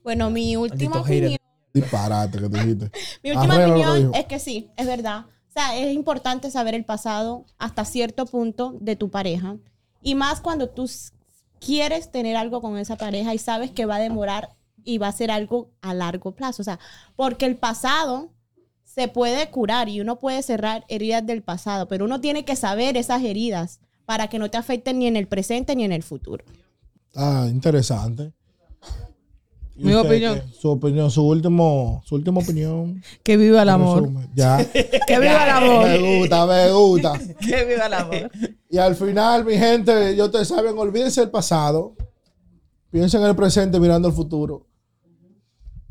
Bueno, 0.04 0.30
mi 0.30 0.56
última 0.56 1.02
opinión. 1.02 1.38
disparate 1.74 2.40
que 2.40 2.48
dijiste. 2.50 2.92
Mi 3.24 3.32
última 3.32 3.58
lo 3.58 3.76
que 3.76 3.86
opinión 3.88 4.16
es 4.16 4.26
que 4.26 4.40
sí, 4.40 4.70
es 4.78 4.88
verdad. 4.88 5.26
O 5.50 5.52
sea, 5.60 5.76
es 5.78 5.94
importante 5.94 6.50
saber 6.52 6.76
el 6.76 6.86
pasado 6.86 7.46
hasta 7.58 7.84
cierto 7.86 8.26
punto 8.26 8.76
de 8.80 8.96
tu 8.96 9.10
pareja. 9.10 9.58
Y 10.02 10.16
más 10.16 10.40
cuando 10.40 10.70
tú 10.70 10.90
quieres 11.60 12.12
tener 12.12 12.36
algo 12.38 12.62
con 12.62 12.78
esa 12.78 12.96
pareja 12.98 13.34
y 13.34 13.38
sabes 13.40 13.72
que 13.72 13.86
va 13.86 13.96
a 13.96 14.00
demorar 14.00 14.50
y 14.84 15.00
va 15.00 15.08
a 15.08 15.12
ser 15.12 15.32
algo 15.32 15.72
a 15.82 15.94
largo 15.94 16.34
plazo. 16.34 16.62
O 16.62 16.66
sea, 16.66 16.80
porque 17.16 17.46
el 17.46 17.58
pasado 17.58 18.32
se 18.98 19.08
puede 19.08 19.52
curar 19.52 19.90
y 19.90 20.02
uno 20.02 20.18
puede 20.18 20.42
cerrar 20.42 20.84
heridas 20.90 21.24
del 21.24 21.44
pasado, 21.44 21.88
pero 21.88 22.06
uno 22.06 22.20
tiene 22.20 22.46
que 22.46 22.56
saber 22.56 22.98
esas 22.98 23.22
heridas 23.24 23.80
para 24.08 24.28
que 24.28 24.40
no 24.40 24.50
te 24.50 24.58
afecten 24.58 24.98
ni 24.98 25.06
en 25.06 25.16
el 25.16 25.28
presente 25.28 25.76
ni 25.76 25.84
en 25.84 25.92
el 25.92 26.02
futuro. 26.02 26.44
Ah, 27.14 27.46
interesante. 27.48 28.34
¿Y 29.76 29.84
Mi 29.84 29.94
usted 29.94 30.08
opinión. 30.10 30.40
qué? 30.40 30.60
Su 30.60 30.70
opinión, 30.72 31.12
su 31.12 31.22
último, 31.28 32.02
su 32.06 32.16
última 32.16 32.40
opinión. 32.42 33.04
Que 33.22 33.38
viva 33.38 33.62
el 33.62 33.70
amor. 33.70 34.10
Ya. 34.34 34.58
Que 35.08 35.20
viva 35.20 35.44
el 35.44 35.50
amor. 35.52 35.86
me 35.86 36.18
gusta, 36.18 36.46
me 36.48 36.72
gusta. 36.72 37.20
Que 37.40 37.66
viva 37.66 37.86
el 37.86 37.94
amor. 37.94 38.32
Y 38.68 38.80
al 38.80 38.96
final, 38.96 39.46
mi 39.46 39.58
gente, 39.60 40.16
ya 40.16 40.26
ustedes 40.26 40.48
saben, 40.48 40.76
olvídense 40.76 41.22
del 41.22 41.30
pasado. 41.30 41.94
Piensen 42.90 43.22
en 43.22 43.28
el 43.28 43.36
presente 43.36 43.80
mirando 43.80 44.08
el 44.08 44.16
futuro. 44.16 44.66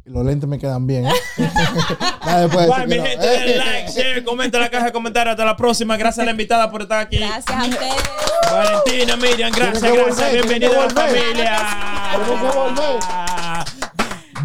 Y 0.06 0.10
los 0.10 0.24
lentes 0.24 0.48
me 0.48 0.56
quedan 0.58 0.86
bien. 0.86 1.06
¿eh? 1.06 1.12
Después 1.36 2.68
eso 2.68 2.86
mi 2.86 2.94
gente, 2.94 3.26
denle 3.26 3.56
like, 3.56 3.90
share, 3.96 4.22
comenta 4.22 4.58
en 4.58 4.62
la 4.62 4.70
caja 4.70 4.86
de 4.86 4.92
comentarios. 4.92 5.32
Hasta 5.32 5.44
la 5.44 5.56
próxima. 5.56 5.96
Gracias 5.96 6.22
a 6.22 6.26
la 6.26 6.30
invitada 6.30 6.70
por 6.70 6.82
estar 6.82 7.00
aquí. 7.00 7.16
Gracias 7.16 7.44
a 7.50 7.64
ustedes. 7.64 8.02
Valentina, 8.48 9.16
Miriam, 9.16 9.52
gracias, 9.52 9.82
gracias. 9.82 10.16
volver, 10.16 10.32
Bienvenida 10.32 10.80
a 10.80 10.86
la 10.86 10.90
familia. 10.90 11.58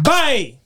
Bye. 0.02 0.61